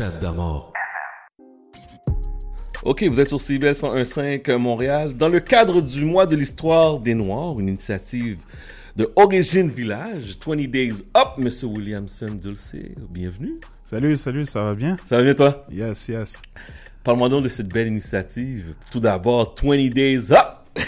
Chat 0.00 0.18
d'amour. 0.18 0.72
Ok, 2.84 3.02
vous 3.02 3.20
êtes 3.20 3.28
sur 3.28 3.38
CBL 3.38 3.74
101.5 3.74 4.56
Montréal. 4.56 5.14
Dans 5.14 5.28
le 5.28 5.40
cadre 5.40 5.82
du 5.82 6.06
mois 6.06 6.24
de 6.24 6.36
l'histoire 6.36 6.98
des 6.98 7.12
Noirs, 7.12 7.60
une 7.60 7.68
initiative 7.68 8.38
de 8.96 9.12
Origin 9.14 9.68
Village, 9.68 10.38
20 10.42 10.70
Days 10.70 11.04
Up, 11.14 11.36
Mr. 11.36 11.66
Williamson 11.66 12.30
Dulce, 12.30 12.76
bienvenue. 13.10 13.60
Salut, 13.84 14.16
salut, 14.16 14.46
ça 14.46 14.62
va 14.62 14.74
bien? 14.74 14.96
Ça 15.04 15.18
va 15.18 15.22
bien 15.22 15.34
toi? 15.34 15.66
Yes, 15.70 16.08
yes. 16.08 16.40
Parle-moi 17.04 17.28
donc 17.28 17.44
de 17.44 17.48
cette 17.48 17.68
belle 17.68 17.88
initiative. 17.88 18.74
Tout 18.90 19.00
d'abord, 19.00 19.54
20 19.62 19.90
Days 19.90 20.32
Up. 20.32 20.38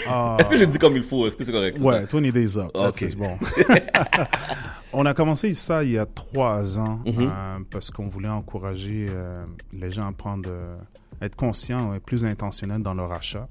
Ah. 0.07 0.37
Est-ce 0.39 0.49
que 0.49 0.57
je 0.57 0.65
dis 0.65 0.79
comme 0.79 0.97
il 0.97 1.03
faut? 1.03 1.27
Est-ce 1.27 1.37
que 1.37 1.43
c'est 1.43 1.51
correct? 1.51 1.79
Ouais, 1.81 2.01
ça? 2.01 2.17
20 2.17 2.31
Days 2.31 2.57
Up. 2.57 2.71
Ok. 2.73 2.95
C'est 2.95 3.15
bon. 3.15 3.37
on 4.93 5.05
a 5.05 5.13
commencé 5.13 5.53
ça 5.53 5.83
il 5.83 5.91
y 5.91 5.97
a 5.97 6.05
trois 6.05 6.79
ans 6.79 6.99
Mhm. 7.05 7.13
euh, 7.19 7.59
parce 7.69 7.89
qu'on 7.91 8.07
voulait 8.07 8.29
encourager 8.29 9.07
euh, 9.09 9.43
les 9.71 9.91
gens 9.91 10.07
à 10.07 10.11
prendre, 10.11 10.49
euh, 10.49 10.77
être 11.21 11.35
conscients 11.35 11.93
et 11.93 11.99
plus 11.99 12.25
intentionnels 12.25 12.81
dans 12.83 12.93
leur 12.93 13.11
achat. 13.11 13.47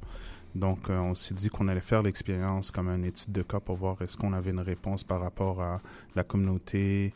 Donc, 0.55 0.91
on 0.91 1.14
s'est 1.14 1.33
dit 1.34 1.48
qu'on 1.48 1.66
allait 1.69 1.80
faire 1.80 2.02
l'expérience 2.02 2.70
comme 2.70 2.88
une 2.91 3.06
étude 3.06 3.33
de 3.33 3.41
cas 3.42 3.59
pour 3.59 3.77
voir 3.78 3.97
est-ce 4.02 4.19
qu'on 4.19 4.34
avait 4.34 4.50
une 4.50 4.60
réponse 4.60 5.02
par 5.02 5.20
rapport 5.20 5.62
à 5.62 5.80
la 6.14 6.24
communauté, 6.24 7.14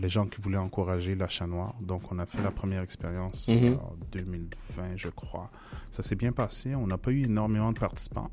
les 0.00 0.08
gens 0.08 0.26
qui 0.26 0.40
voulaient 0.40 0.56
encourager 0.58 1.14
l'achat 1.14 1.46
noir. 1.46 1.74
Donc, 1.80 2.10
on 2.10 2.18
a 2.18 2.26
fait 2.26 2.42
la 2.42 2.50
première 2.50 2.82
expérience 2.82 3.48
Mhm. 3.48 3.74
en 3.74 3.92
2020, 4.12 4.96
je 4.96 5.08
crois. 5.08 5.50
Ça 5.90 6.02
s'est 6.02 6.16
bien 6.16 6.32
passé. 6.32 6.74
On 6.74 6.86
n'a 6.86 6.98
pas 6.98 7.10
eu 7.12 7.24
énormément 7.24 7.72
de 7.72 7.78
participants, 7.78 8.30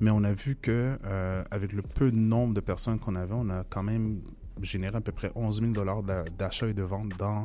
mais 0.00 0.10
on 0.10 0.24
a 0.24 0.32
vu 0.32 0.56
que 0.56 0.96
euh, 1.04 1.44
avec 1.50 1.72
le 1.72 1.82
peu 1.82 2.10
de 2.10 2.16
nombre 2.16 2.54
de 2.54 2.60
personnes 2.60 2.98
qu'on 2.98 3.16
avait, 3.16 3.34
on 3.34 3.48
a 3.50 3.64
quand 3.64 3.82
même 3.82 4.20
généré 4.60 4.96
à 4.96 5.00
peu 5.00 5.12
près 5.12 5.32
11 5.34 5.60
000 5.60 5.72
dollars 5.72 6.02
d'a- 6.02 6.24
d'achat 6.24 6.66
et 6.68 6.74
de 6.74 6.82
vente 6.82 7.08
dans 7.18 7.44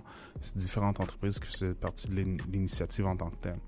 différentes 0.55 0.99
entreprises 0.99 1.39
qui 1.39 1.47
faisaient 1.47 1.73
partie 1.73 2.09
de 2.09 2.16
l'in- 2.16 2.38
l'initiative 2.52 3.07
en 3.07 3.16
tant 3.16 3.29
que 3.29 3.38
telle. 3.38 3.59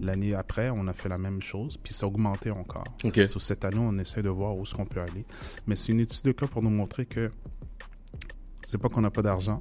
L'année 0.00 0.34
après, 0.34 0.70
on 0.70 0.86
a 0.88 0.92
fait 0.92 1.08
la 1.08 1.16
même 1.18 1.40
chose, 1.40 1.76
puis 1.78 1.94
ça 1.94 2.04
a 2.04 2.08
augmenté 2.08 2.50
encore. 2.50 2.84
Ok. 3.04 3.20
Sur 3.26 3.40
cette 3.40 3.64
année, 3.64 3.78
on 3.80 3.96
essaie 3.98 4.22
de 4.22 4.28
voir 4.28 4.56
où 4.56 4.62
est-ce 4.62 4.74
qu'on 4.74 4.84
peut 4.86 5.00
aller. 5.00 5.24
Mais 5.66 5.74
c'est 5.76 5.92
une 5.92 6.00
étude 6.00 6.22
de 6.24 6.32
cas 6.32 6.46
pour 6.46 6.62
nous 6.62 6.70
montrer 6.70 7.06
que 7.06 7.30
c'est 8.66 8.78
pas 8.78 8.88
qu'on 8.90 9.00
n'a 9.00 9.10
pas 9.10 9.22
d'argent. 9.22 9.60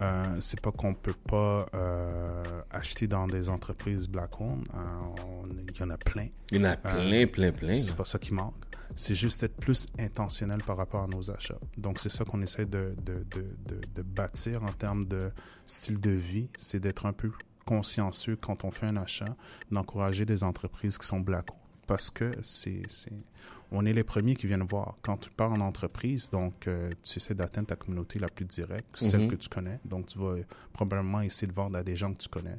Euh, 0.00 0.36
c'est 0.38 0.60
pas 0.60 0.70
qu'on 0.70 0.94
peut 0.94 1.12
pas 1.12 1.66
euh, 1.74 2.44
acheter 2.70 3.08
dans 3.08 3.26
des 3.26 3.48
entreprises 3.48 4.06
black 4.06 4.40
owned. 4.40 4.64
Euh, 4.74 5.64
Il 5.74 5.80
y 5.80 5.82
en 5.82 5.90
a 5.90 5.96
plein. 5.96 6.28
Il 6.52 6.58
y 6.58 6.60
en 6.60 6.70
a 6.70 6.76
plein, 6.76 7.26
plein, 7.26 7.50
plein. 7.50 7.76
C'est 7.76 7.96
pas 7.96 8.04
ça 8.04 8.20
qui 8.20 8.32
manque. 8.32 8.54
C'est 8.94 9.16
juste 9.16 9.42
être 9.42 9.56
plus 9.56 9.86
intentionnel 9.98 10.62
par 10.62 10.76
rapport 10.76 11.02
à 11.02 11.06
nos 11.08 11.30
achats. 11.30 11.58
Donc, 11.76 11.98
c'est 11.98 12.10
ça 12.10 12.24
qu'on 12.24 12.42
essaie 12.42 12.66
de, 12.66 12.94
de, 13.04 13.24
de, 13.30 13.56
de, 13.66 13.80
de 13.96 14.02
bâtir 14.02 14.62
en 14.62 14.72
termes 14.72 15.06
de 15.06 15.32
style 15.66 16.00
de 16.00 16.10
vie. 16.10 16.48
C'est 16.56 16.80
d'être 16.80 17.06
un 17.06 17.12
peu 17.12 17.32
consciencieux 17.64 18.36
quand 18.36 18.64
on 18.64 18.70
fait 18.70 18.86
un 18.86 18.96
achat, 18.96 19.36
d'encourager 19.70 20.24
des 20.24 20.42
entreprises 20.44 20.96
qui 20.98 21.06
sont 21.06 21.20
black 21.20 21.50
owned. 21.50 21.67
Parce 21.88 22.08
que 22.10 22.30
c'est, 22.42 22.82
c'est, 22.88 23.10
on 23.72 23.84
est 23.84 23.92
les 23.92 24.04
premiers 24.04 24.36
qui 24.36 24.46
viennent 24.46 24.62
voir. 24.62 24.94
Quand 25.02 25.16
tu 25.16 25.30
pars 25.30 25.50
en 25.52 25.60
entreprise, 25.60 26.30
donc 26.30 26.68
euh, 26.68 26.90
tu 27.02 27.16
essaies 27.18 27.34
d'atteindre 27.34 27.66
ta 27.68 27.76
communauté 27.76 28.18
la 28.20 28.28
plus 28.28 28.44
directe, 28.44 28.86
celle 28.96 29.22
Mhm. 29.22 29.28
que 29.28 29.36
tu 29.36 29.48
connais. 29.48 29.80
Donc, 29.84 30.06
tu 30.06 30.18
vas 30.18 30.36
probablement 30.72 31.20
essayer 31.22 31.48
de 31.48 31.52
vendre 31.52 31.76
à 31.76 31.82
des 31.82 31.96
gens 31.96 32.12
que 32.12 32.18
tu 32.22 32.28
connais, 32.28 32.58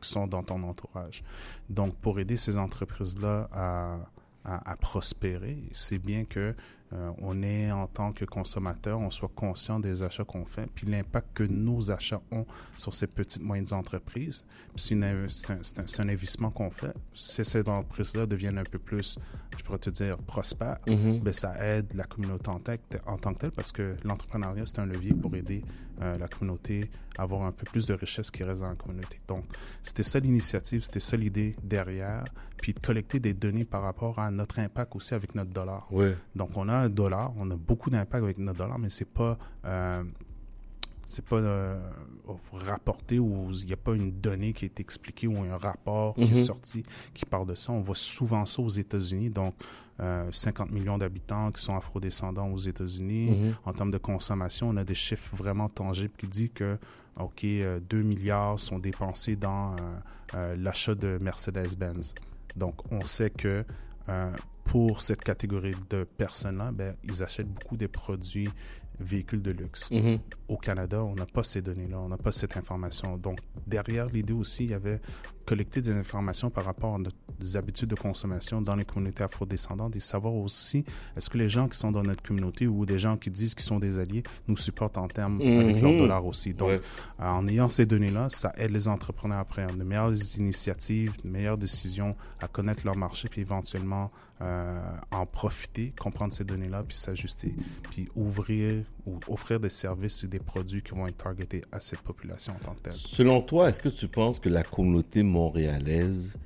qui 0.00 0.08
sont 0.08 0.26
dans 0.26 0.42
ton 0.42 0.60
entourage. 0.64 1.22
Donc, 1.68 1.94
pour 1.98 2.18
aider 2.18 2.36
ces 2.36 2.56
entreprises-là 2.56 3.48
à, 3.52 3.98
à, 4.44 4.72
à 4.72 4.76
prospérer, 4.76 5.62
c'est 5.72 5.98
bien 5.98 6.24
que 6.24 6.54
euh, 6.94 7.10
on 7.18 7.42
est 7.42 7.72
en 7.72 7.86
tant 7.86 8.12
que 8.12 8.24
consommateur, 8.24 8.98
on 9.00 9.10
soit 9.10 9.30
conscient 9.34 9.80
des 9.80 10.02
achats 10.02 10.24
qu'on 10.24 10.44
fait, 10.44 10.66
puis 10.74 10.86
l'impact 10.86 11.28
que 11.34 11.42
nos 11.44 11.90
achats 11.90 12.20
ont 12.30 12.46
sur 12.76 12.94
ces 12.94 13.06
petites 13.06 13.42
moyennes 13.42 13.72
entreprises. 13.72 14.44
Puis 14.76 14.84
c'est, 14.86 14.94
un, 15.02 15.24
un- 15.24 16.02
un 16.04 16.08
investissement 16.08 16.50
qu'on 16.50 16.70
fait. 16.70 16.94
Si 17.14 17.44
ces 17.44 17.60
entreprises-là 17.68 18.26
deviennent 18.26 18.58
un 18.58 18.64
peu 18.64 18.78
plus, 18.78 19.18
je 19.58 19.64
pourrais 19.64 19.78
te 19.78 19.90
dire, 19.90 20.16
prospères, 20.18 20.78
ben, 21.22 21.32
ça 21.32 21.54
aide 21.64 21.92
la 21.94 22.04
communauté 22.04 22.48
en, 22.50 22.58
tant 22.58 22.76
que- 22.76 22.98
en 23.06 23.16
tant 23.16 23.32
que 23.34 23.38
telle 23.40 23.50
parce 23.52 23.72
que 23.72 23.96
l'entrepreneuriat, 24.04 24.64
c'est 24.66 24.78
un 24.78 24.86
levier 24.86 25.14
pour 25.14 25.34
aider 25.34 25.62
euh, 26.02 26.18
la 26.18 26.26
communauté 26.26 26.90
à 27.16 27.22
avoir 27.22 27.42
un 27.42 27.52
peu 27.52 27.64
plus 27.70 27.86
de 27.86 27.94
richesse 27.94 28.28
qui 28.32 28.42
reste 28.42 28.60
dans 28.62 28.68
la 28.68 28.74
communauté. 28.74 29.16
Donc, 29.28 29.44
c'était 29.80 30.02
ça 30.02 30.18
l'initiative, 30.18 30.82
c'était 30.82 30.98
ça 30.98 31.16
l'idée 31.16 31.54
derrière, 31.62 32.24
puis 32.56 32.74
de 32.74 32.80
collecter 32.80 33.20
des 33.20 33.32
données 33.32 33.64
par 33.64 33.82
rapport 33.82 34.18
à 34.18 34.28
notre 34.32 34.58
impact 34.58 34.96
aussi 34.96 35.14
avec 35.14 35.36
notre 35.36 35.50
dollar. 35.52 35.86
Ouais. 35.92 36.16
Donc, 36.34 36.50
on 36.56 36.68
a 36.68 36.83
un 36.84 36.88
dollar, 36.90 37.32
on 37.36 37.50
a 37.50 37.56
beaucoup 37.56 37.90
d'impact 37.90 38.22
avec 38.24 38.38
notre 38.38 38.58
dollar, 38.58 38.78
mais 38.78 38.90
c'est 38.90 39.08
pas... 39.08 39.36
euh, 39.64 40.04
c'est 41.06 41.24
pas 41.24 41.36
euh, 41.36 41.78
rapporté 42.52 43.18
ou 43.18 43.50
il 43.52 43.66
n'y 43.66 43.74
a 43.74 43.76
pas 43.76 43.94
une 43.94 44.10
donnée 44.10 44.54
qui 44.54 44.64
est 44.64 44.80
expliquée 44.80 45.26
ou 45.26 45.36
un 45.42 45.58
rapport 45.58 46.14
qui 46.14 46.22
Mhm. 46.22 46.32
est 46.32 46.44
sorti 46.44 46.82
qui 47.12 47.26
parle 47.26 47.46
de 47.46 47.54
ça. 47.54 47.72
On 47.72 47.80
voit 47.80 47.94
souvent 47.94 48.46
ça 48.46 48.62
aux 48.62 48.68
États-Unis. 48.70 49.28
Donc, 49.28 49.54
euh, 50.00 50.26
50 50.32 50.70
millions 50.70 50.96
d'habitants 50.96 51.50
qui 51.50 51.62
sont 51.62 51.76
afrodescendants 51.76 52.48
aux 52.48 52.56
États-Unis. 52.58 53.30
Mhm. 53.32 53.54
En 53.66 53.72
termes 53.74 53.90
de 53.90 53.98
consommation, 53.98 54.70
on 54.70 54.76
a 54.78 54.84
des 54.84 54.94
chiffres 54.94 55.36
vraiment 55.36 55.68
tangibles 55.68 56.14
qui 56.16 56.26
disent 56.26 56.50
que, 56.54 56.78
OK, 57.20 57.44
euh, 57.44 57.80
2 57.80 58.02
milliards 58.02 58.58
sont 58.58 58.78
dépensés 58.78 59.36
dans 59.36 59.72
euh, 59.72 59.76
euh, 60.34 60.56
l'achat 60.56 60.94
de 60.94 61.18
Mercedes-Benz. 61.20 62.14
Donc, 62.56 62.76
on 62.90 63.04
sait 63.04 63.28
que 63.30 63.62
euh, 64.08 64.30
pour 64.74 65.02
cette 65.02 65.22
catégorie 65.22 65.76
de 65.88 66.02
personnes-là, 66.02 66.72
ben, 66.72 66.96
ils 67.04 67.22
achètent 67.22 67.48
beaucoup 67.48 67.76
des 67.76 67.86
produits 67.86 68.50
véhicules 69.00 69.42
de 69.42 69.50
luxe. 69.50 69.90
Mhm. 69.90 70.18
Au 70.48 70.56
Canada, 70.56 71.02
on 71.04 71.14
n'a 71.14 71.26
pas 71.26 71.42
ces 71.42 71.62
données-là, 71.62 71.98
on 72.00 72.08
n'a 72.08 72.16
pas 72.16 72.32
cette 72.32 72.56
information. 72.56 73.16
Donc, 73.16 73.38
derrière 73.66 74.06
l'idée 74.06 74.32
aussi, 74.32 74.64
il 74.64 74.70
y 74.70 74.74
avait 74.74 75.00
collecter 75.44 75.82
des 75.82 75.92
informations 75.92 76.48
par 76.50 76.64
rapport 76.64 76.94
à 76.94 76.98
nos 76.98 77.56
habitudes 77.56 77.90
de 77.90 77.94
consommation 77.94 78.62
dans 78.62 78.76
les 78.76 78.84
communautés 78.84 79.24
afrodescendantes 79.24 79.94
et 79.94 80.00
savoir 80.00 80.34
aussi 80.34 80.84
est-ce 81.16 81.28
que 81.28 81.36
les 81.38 81.48
gens 81.50 81.68
qui 81.68 81.76
sont 81.78 81.92
dans 81.92 82.02
notre 82.02 82.22
communauté 82.22 82.66
ou 82.66 82.86
des 82.86 82.98
gens 82.98 83.16
qui 83.16 83.30
disent 83.30 83.54
qu'ils 83.54 83.64
sont 83.64 83.78
des 83.78 83.98
alliés 83.98 84.22
nous 84.48 84.56
supportent 84.56 84.96
en 84.96 85.06
termes 85.08 85.40
avec 85.42 85.80
leur 85.82 85.92
dollar 85.92 86.24
aussi. 86.24 86.54
Donc, 86.54 86.68
Ouais. 86.68 86.80
euh, 87.20 87.24
en 87.28 87.46
ayant 87.46 87.68
ces 87.68 87.84
données-là, 87.84 88.28
ça 88.30 88.52
aide 88.56 88.70
les 88.70 88.88
entrepreneurs 88.88 89.40
à 89.40 89.44
prendre 89.44 89.74
de 89.74 89.84
meilleures 89.84 90.14
initiatives, 90.38 91.12
de 91.22 91.28
meilleures 91.28 91.58
décisions, 91.58 92.16
à 92.40 92.48
connaître 92.48 92.84
leur 92.86 92.96
marché, 92.96 93.28
puis 93.28 93.42
éventuellement 93.42 94.10
euh, 94.40 94.80
en 95.12 95.26
profiter, 95.26 95.92
comprendre 95.98 96.32
ces 96.32 96.44
données-là, 96.44 96.82
puis 96.86 96.96
s'ajuster, 96.96 97.54
puis 97.90 98.08
ouvrir 98.16 98.83
ou 99.06 99.18
offrir 99.28 99.60
des 99.60 99.68
services 99.68 100.24
et 100.24 100.28
des 100.28 100.38
produits 100.38 100.82
qui 100.82 100.92
vont 100.92 101.06
être 101.06 101.18
targetés 101.18 101.62
à 101.72 101.80
cette 101.80 102.00
population 102.00 102.54
en 102.54 102.64
tant 102.64 102.74
que 102.74 102.80
telle. 102.80 102.92
Selon 102.92 103.42
toi, 103.42 103.68
est-ce 103.68 103.80
que 103.80 103.88
tu 103.88 104.08
penses 104.08 104.38
que 104.38 104.48
la 104.48 104.62
communauté 104.62 105.22
montréalaise 105.22 106.36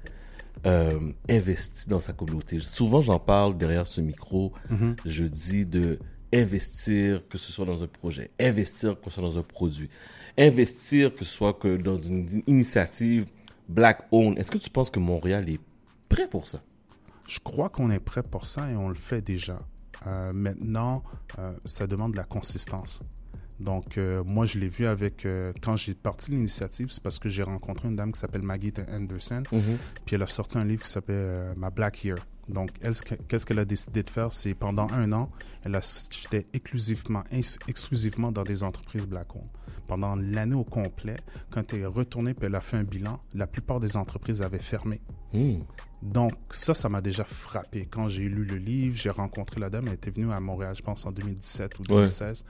euh, 0.66 1.12
investit 1.28 1.88
dans 1.88 2.00
sa 2.00 2.12
communauté? 2.12 2.59
Souvent, 2.60 3.00
j'en 3.00 3.19
parle 3.19 3.56
derrière 3.56 3.87
ce 3.87 4.00
micro. 4.00 4.53
Mhm. 4.71 4.97
Je 5.04 5.25
dis 5.25 5.65
de 5.65 5.98
investir, 6.32 7.27
que 7.28 7.38
ce 7.38 7.53
soit 7.53 7.65
dans 7.65 7.82
un 7.82 7.87
projet, 7.87 8.31
investir, 8.41 9.00
que 9.00 9.10
ce 9.10 9.21
soit 9.21 9.22
dans 9.22 9.38
un 9.38 9.43
produit, 9.43 9.88
investir, 10.37 11.15
que 11.15 11.25
ce 11.25 11.32
soit 11.32 11.54
que 11.54 11.77
dans 11.77 11.98
une 11.98 12.43
initiative 12.47 13.27
black 13.69 14.06
owned. 14.10 14.38
Est-ce 14.38 14.50
que 14.50 14.59
tu 14.59 14.71
penses 14.71 14.91
que 14.91 14.98
Montréal 14.98 15.48
est 15.48 15.60
prêt 16.09 16.28
pour 16.28 16.47
ça? 16.47 16.62
Je 17.27 17.38
crois 17.41 17.69
qu'on 17.69 17.91
est 17.91 18.00
prêt 18.00 18.22
pour 18.22 18.47
ça 18.47 18.71
et 18.71 18.77
on 18.77 18.88
le 18.88 18.94
fait 18.94 19.21
déjà. 19.21 19.59
Euh, 20.06 20.32
maintenant, 20.32 21.03
euh, 21.38 21.53
ça 21.64 21.86
demande 21.86 22.12
de 22.12 22.16
la 22.16 22.25
consistance. 22.25 23.03
Donc, 23.60 23.98
euh, 23.98 24.22
moi, 24.25 24.47
je 24.47 24.59
l'ai 24.59 24.69
vu 24.69 24.86
avec... 24.86 25.26
euh, 25.26 25.53
quand 25.60 25.76
j'ai 25.76 25.92
parti 25.94 26.31
de 26.31 26.36
l'initiative, 26.36 26.91
c'est 26.91 27.03
parce 27.03 27.19
que 27.19 27.28
j'ai 27.28 27.42
rencontré 27.42 27.88
une 27.88 27.97
dame 27.97 28.12
qui 28.12 28.20
s'appelle 28.20 28.42
Maggie 28.42 28.72
Anderson. 28.92 29.42
Puis 30.06 30.14
elle 30.14 30.22
a 30.22 30.28
sorti 30.28 30.59
un 30.59 30.64
livre 30.64 30.84
qui 30.84 30.91
s'appelle 30.91 31.16
euh, 31.19 31.54
Ma 31.56 31.70
Black 31.70 32.04
Year. 32.04 32.19
Donc, 32.48 32.70
qu'est-ce 33.28 33.44
qu'elle 33.44 33.59
a 33.59 33.64
décidé 33.64 34.03
de 34.04 34.09
faire, 34.10 34.32
c'est 34.32 34.54
pendant 34.54 34.88
un 34.92 35.12
an, 35.12 35.28
elle 35.64 35.75
a 35.75 35.78
acheté 35.78 36.47
exclusivement, 36.54 37.25
ex- 37.30 37.59
exclusivement 37.69 38.30
dans 38.32 38.44
des 38.44 38.62
entreprises 38.62 39.06
black 39.06 39.34
owned. 39.34 39.48
Pendant 39.86 40.15
l'année 40.16 40.54
au 40.54 40.65
complet, 40.65 41.16
quand 41.50 41.72
elle 41.75 41.80
est 41.80 41.86
retournée 41.86 42.34
puis 42.34 42.47
elle 42.47 42.54
a 42.54 42.60
fait 42.60 42.77
un 42.77 42.84
bilan, 42.84 43.18
la 43.34 43.47
plupart 43.47 43.80
des 43.80 43.97
entreprises 43.97 44.41
avaient 44.41 44.59
fermé. 44.59 45.00
Hmm. 45.33 45.59
Donc, 46.00 46.34
ça, 46.50 46.74
ça 46.74 46.89
m'a 46.89 47.00
déjà 47.00 47.24
frappé. 47.24 47.86
Quand 47.91 48.09
j'ai 48.09 48.28
lu 48.28 48.45
le 48.45 48.56
livre, 48.56 48.97
j'ai 48.97 49.10
rencontré 49.10 49.60
la 49.60 49.68
dame, 49.68 49.89
elle 49.89 49.95
était 49.95 50.10
venue 50.10 50.30
à 50.30 50.39
Montréal, 50.39 50.74
je 50.77 50.83
pense, 50.83 51.04
en 51.06 51.10
2017 51.10 51.80
ou 51.80 51.83
2016. 51.83 52.45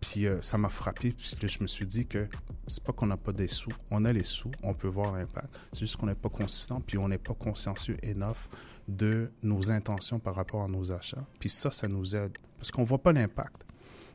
Puis, 0.00 0.26
euh, 0.26 0.40
ça 0.40 0.56
m'a 0.56 0.68
frappé. 0.68 1.12
Puis, 1.12 1.36
là, 1.42 1.48
je 1.48 1.58
me 1.60 1.66
suis 1.66 1.86
dit 1.86 2.06
que 2.06 2.28
c'est 2.68 2.82
pas 2.84 2.92
qu'on 2.92 3.06
n'a 3.06 3.16
pas 3.16 3.32
des 3.32 3.48
sous. 3.48 3.72
On 3.90 4.04
a 4.04 4.12
les 4.12 4.22
sous, 4.22 4.52
on 4.62 4.72
peut 4.72 4.88
voir 4.88 5.12
l'impact. 5.12 5.48
C'est 5.72 5.80
juste 5.80 5.96
qu'on 5.96 6.06
n'est 6.06 6.14
pas 6.14 6.28
consistant, 6.28 6.80
puis 6.80 6.96
on 6.96 7.08
n'est 7.08 7.18
pas 7.18 7.34
consciencieux 7.34 7.96
enough 8.04 8.48
de 8.86 9.30
nos 9.42 9.70
intentions 9.70 10.20
par 10.20 10.36
rapport 10.36 10.62
à 10.62 10.68
nos 10.68 10.92
achats. 10.92 11.24
Puis 11.40 11.48
ça, 11.48 11.72
ça 11.72 11.88
nous 11.88 12.14
aide. 12.14 12.38
Parce 12.58 12.70
qu'on 12.70 12.84
voit 12.84 13.02
pas 13.02 13.12
l'impact. 13.12 13.66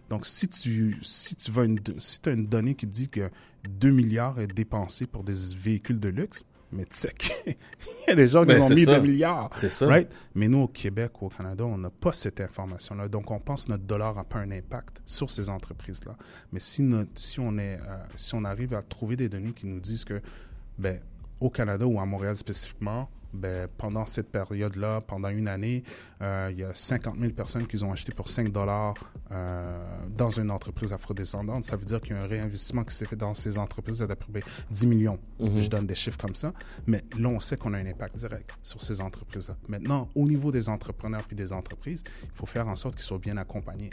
Donc, 0.09 0.25
si 0.25 0.47
tu, 0.47 0.97
si 1.01 1.35
tu 1.35 1.51
vas 1.51 1.65
une, 1.65 1.79
si 1.99 2.21
as 2.25 2.31
une 2.31 2.47
donnée 2.47 2.75
qui 2.75 2.87
dit 2.87 3.09
que 3.09 3.29
2 3.69 3.91
milliards 3.91 4.39
est 4.39 4.47
dépensé 4.47 5.05
pour 5.05 5.25
des 5.25 5.55
véhicules 5.55 5.99
de 5.99 6.07
luxe, 6.07 6.45
mais 6.71 6.85
tu 6.85 6.97
sais 6.97 7.13
qu'il 7.17 7.55
y 8.07 8.11
a 8.11 8.15
des 8.15 8.27
gens 8.27 8.41
qui 8.41 8.47
Ben, 8.47 8.61
ont 8.61 8.69
mis 8.69 8.85
des 8.85 8.99
milliards. 8.99 9.49
C'est 9.55 9.69
ça. 9.69 9.87
Right? 9.87 10.13
Mais 10.35 10.47
nous, 10.47 10.59
au 10.63 10.67
Québec 10.67 11.21
ou 11.21 11.27
au 11.27 11.29
Canada, 11.29 11.65
on 11.65 11.77
n'a 11.77 11.89
pas 11.89 12.11
cette 12.13 12.41
information-là. 12.41 13.07
Donc, 13.07 13.31
on 13.31 13.39
pense 13.39 13.65
que 13.65 13.71
notre 13.71 13.85
dollar 13.85 14.15
n'a 14.15 14.23
pas 14.23 14.39
un 14.39 14.51
impact 14.51 15.01
sur 15.05 15.29
ces 15.29 15.49
entreprises-là. 15.49 16.15
Mais 16.51 16.59
si, 16.59 16.83
notre- 16.83 17.11
si, 17.15 17.39
on 17.39 17.57
est, 17.57 17.79
euh, 17.87 17.97
si 18.15 18.35
on 18.35 18.43
arrive 18.43 18.73
à 18.73 18.81
trouver 18.81 19.15
des 19.15 19.29
données 19.29 19.53
qui 19.53 19.65
nous 19.67 19.79
disent 19.79 20.03
que, 20.03 20.21
ben, 20.77 20.99
au 21.39 21.49
Canada 21.49 21.85
ou 21.85 21.99
à 21.99 22.05
Montréal 22.05 22.35
spécifiquement, 22.35 23.09
ben, 23.33 23.67
pendant 23.77 24.05
cette 24.05 24.31
période-là, 24.31 25.01
pendant 25.01 25.29
une 25.29 25.47
année, 25.47 25.83
euh, 26.21 26.49
il 26.51 26.59
y 26.59 26.63
a 26.63 26.73
50 26.73 27.17
000 27.19 27.33
personnes 27.33 27.67
qui 27.67 27.83
ont 27.83 27.91
acheté 27.91 28.11
pour 28.11 28.29
5 28.29 28.49
dollars 28.49 28.95
euh, 29.31 29.79
dans 30.15 30.31
une 30.31 30.51
entreprise 30.51 30.93
afrodescendante. 30.93 31.63
Ça 31.63 31.75
veut 31.75 31.85
dire 31.85 32.01
qu'il 32.01 32.15
y 32.15 32.19
a 32.19 32.23
un 32.23 32.27
réinvestissement 32.27 32.83
qui 32.83 32.95
s'est 32.95 33.05
fait 33.05 33.15
dans 33.15 33.33
ces 33.33 33.57
entreprises 33.57 33.99
d'à 33.99 34.15
peu 34.15 34.31
près 34.31 34.43
10 34.71 34.87
millions. 34.87 35.19
Je 35.39 35.69
donne 35.69 35.87
des 35.87 35.95
chiffres 35.95 36.17
comme 36.17 36.35
ça. 36.35 36.53
Mais 36.85 37.03
là, 37.17 37.29
on 37.29 37.39
sait 37.39 37.57
qu'on 37.57 37.73
a 37.73 37.77
un 37.77 37.85
impact 37.85 38.15
direct 38.15 38.51
sur 38.63 38.81
ces 38.81 39.01
entreprises-là. 39.01 39.55
Maintenant, 39.69 40.09
au 40.15 40.25
niveau 40.27 40.51
des 40.51 40.69
entrepreneurs 40.69 41.23
puis 41.23 41.35
des 41.35 41.53
entreprises, 41.53 42.03
il 42.23 42.29
faut 42.33 42.45
faire 42.45 42.67
en 42.67 42.75
sorte 42.75 42.95
qu'ils 42.95 43.03
soient 43.03 43.19
bien 43.19 43.37
accompagnés. 43.37 43.89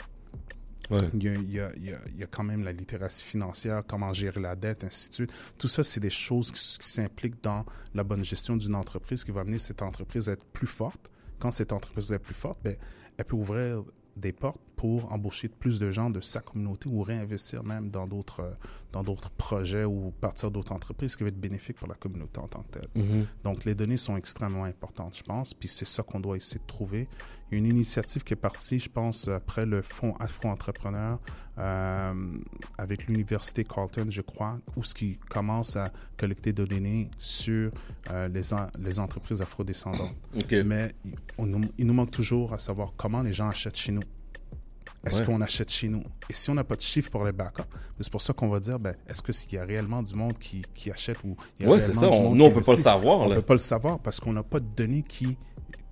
Il 0.91 1.23
y, 1.23 1.29
a, 1.29 1.33
il, 1.33 1.51
y 1.51 1.59
a, 1.59 1.71
il, 1.77 2.19
y 2.19 2.23
a, 2.23 2.27
quand 2.27 2.43
même 2.43 2.63
la 2.63 2.71
littératie 2.71 3.23
financière, 3.23 3.83
comment 3.87 4.13
gérer 4.13 4.39
la 4.39 4.55
dette, 4.55 4.83
ainsi 4.83 5.09
de 5.09 5.13
suite. 5.15 5.31
Tout 5.57 5.67
ça, 5.67 5.83
c'est 5.83 5.99
des 5.99 6.09
choses 6.09 6.51
qui, 6.51 6.59
s'impliquent 6.59 7.41
dans 7.43 7.65
la 7.93 8.03
bonne 8.03 8.23
gestion 8.23 8.55
d'une 8.55 8.75
entreprise 8.75 9.23
qui 9.23 9.31
va 9.31 9.41
amener 9.41 9.57
cette 9.57 9.81
entreprise 9.81 10.29
à 10.29 10.33
être 10.33 10.45
plus 10.45 10.67
forte. 10.67 11.09
Quand 11.39 11.51
cette 11.51 11.73
entreprise 11.73 12.11
est 12.11 12.19
plus 12.19 12.35
forte, 12.35 12.59
ben, 12.63 12.75
elle 13.17 13.25
peut 13.25 13.35
ouvrir 13.35 13.83
des 14.15 14.31
portes 14.31 14.61
pour 14.85 15.11
embaucher 15.11 15.47
plus 15.49 15.79
de 15.79 15.89
gens 15.91 16.11
de 16.11 16.21
sa 16.21 16.41
communauté 16.41 16.87
ou 16.87 17.01
réinvestir 17.01 17.63
même 17.63 17.89
dans 17.89 18.05
d'autres 18.05 18.41
euh, 18.41 18.51
dans 18.91 19.03
d'autres 19.03 19.29
projets 19.31 19.83
ou 19.83 20.11
partir 20.21 20.51
d'autres 20.51 20.71
entreprises 20.71 21.11
ce 21.13 21.17
qui 21.17 21.23
va 21.23 21.29
être 21.29 21.39
bénéfique 21.39 21.75
pour 21.77 21.87
la 21.89 21.95
communauté 21.95 22.39
en 22.39 22.47
tant 22.47 22.61
que 22.63 22.79
telle. 22.79 22.89
Mhm. 22.95 23.25
Donc, 23.43 23.65
les 23.65 23.75
données 23.75 23.97
sont 23.97 24.15
extrêmement 24.15 24.63
importantes, 24.63 25.17
je 25.17 25.23
pense. 25.23 25.53
Puis 25.53 25.67
c'est 25.67 25.87
ça 25.87 26.01
qu'on 26.01 26.21
doit 26.21 26.37
essayer 26.37 26.61
de 26.61 26.65
trouver. 26.67 27.05
Il 27.51 27.55
y 27.55 27.55
a 27.55 27.57
une 27.59 27.65
initiative 27.65 28.23
qui 28.23 28.33
est 28.33 28.37
partie, 28.37 28.79
je 28.79 28.87
pense, 28.89 29.27
après 29.27 29.65
le 29.65 29.81
Fonds 29.81 30.15
Afro-Entrepreneur 30.19 31.19
euh, 31.57 32.13
avec 32.77 33.07
l'Université 33.07 33.65
Carleton, 33.65 34.07
je 34.09 34.21
crois, 34.21 34.59
où 34.77 34.83
ce 34.83 34.93
qui 34.95 35.17
commence 35.29 35.75
à 35.75 35.91
collecter 36.15 36.53
des 36.53 36.65
données 36.65 37.09
sur 37.17 37.71
euh, 38.11 38.29
les, 38.29 38.53
en- 38.53 38.67
les 38.79 38.99
entreprises 38.99 39.41
afrodescendantes. 39.41 40.15
OK. 40.35 40.53
Mais 40.65 40.93
on 41.37 41.47
il 41.77 41.85
nous 41.85 41.93
manque 41.93 42.11
toujours 42.11 42.53
à 42.53 42.59
savoir 42.59 42.93
comment 42.95 43.21
les 43.23 43.33
gens 43.33 43.49
achètent 43.49 43.77
chez 43.77 43.91
nous. 43.91 44.03
Est-ce 45.05 45.19
Ouais. 45.19 45.25
qu'on 45.25 45.41
achète 45.41 45.69
chez 45.71 45.87
nous? 45.89 46.01
Et 46.29 46.33
si 46.33 46.49
on 46.49 46.55
n'a 46.55 46.63
pas 46.63 46.75
de 46.75 46.81
chiffres 46.81 47.09
pour 47.11 47.23
les 47.25 47.31
backups, 47.31 47.63
c'est 47.99 48.11
pour 48.11 48.21
ça 48.21 48.33
qu'on 48.33 48.49
va 48.49 48.59
dire, 48.59 48.79
ben, 48.79 48.95
est-ce 49.07 49.21
qu'il 49.21 49.57
y 49.57 49.61
a 49.61 49.63
réellement 49.65 50.01
du 50.01 50.15
monde 50.15 50.37
qui, 50.37 50.63
qui 50.73 50.89
achète 50.91 51.17
ou 51.23 51.35
il 51.59 51.65
y 51.65 51.69
a 51.69 51.71
Ouais, 51.71 51.79
c'est 51.79 51.91
réellement 51.91 52.01
ça. 52.01 52.09
du 52.09 52.15
On- 52.17 52.23
monde 52.29 52.37
nous, 52.37 52.43
on 52.45 52.47
qui 52.49 52.55
peut 52.55 52.61
pas 52.61 52.71
le 52.75 52.77
savoir, 52.81 53.19
On 53.19 53.29
là. 53.29 53.35
peut 53.35 53.41
pas 53.43 53.53
le 53.53 53.59
savoir 53.59 53.99
parce 53.99 54.19
qu'on 54.19 54.33
n'a 54.33 54.43
pas 54.43 54.59
de 54.59 54.67
données 54.75 55.03
qui, 55.03 55.37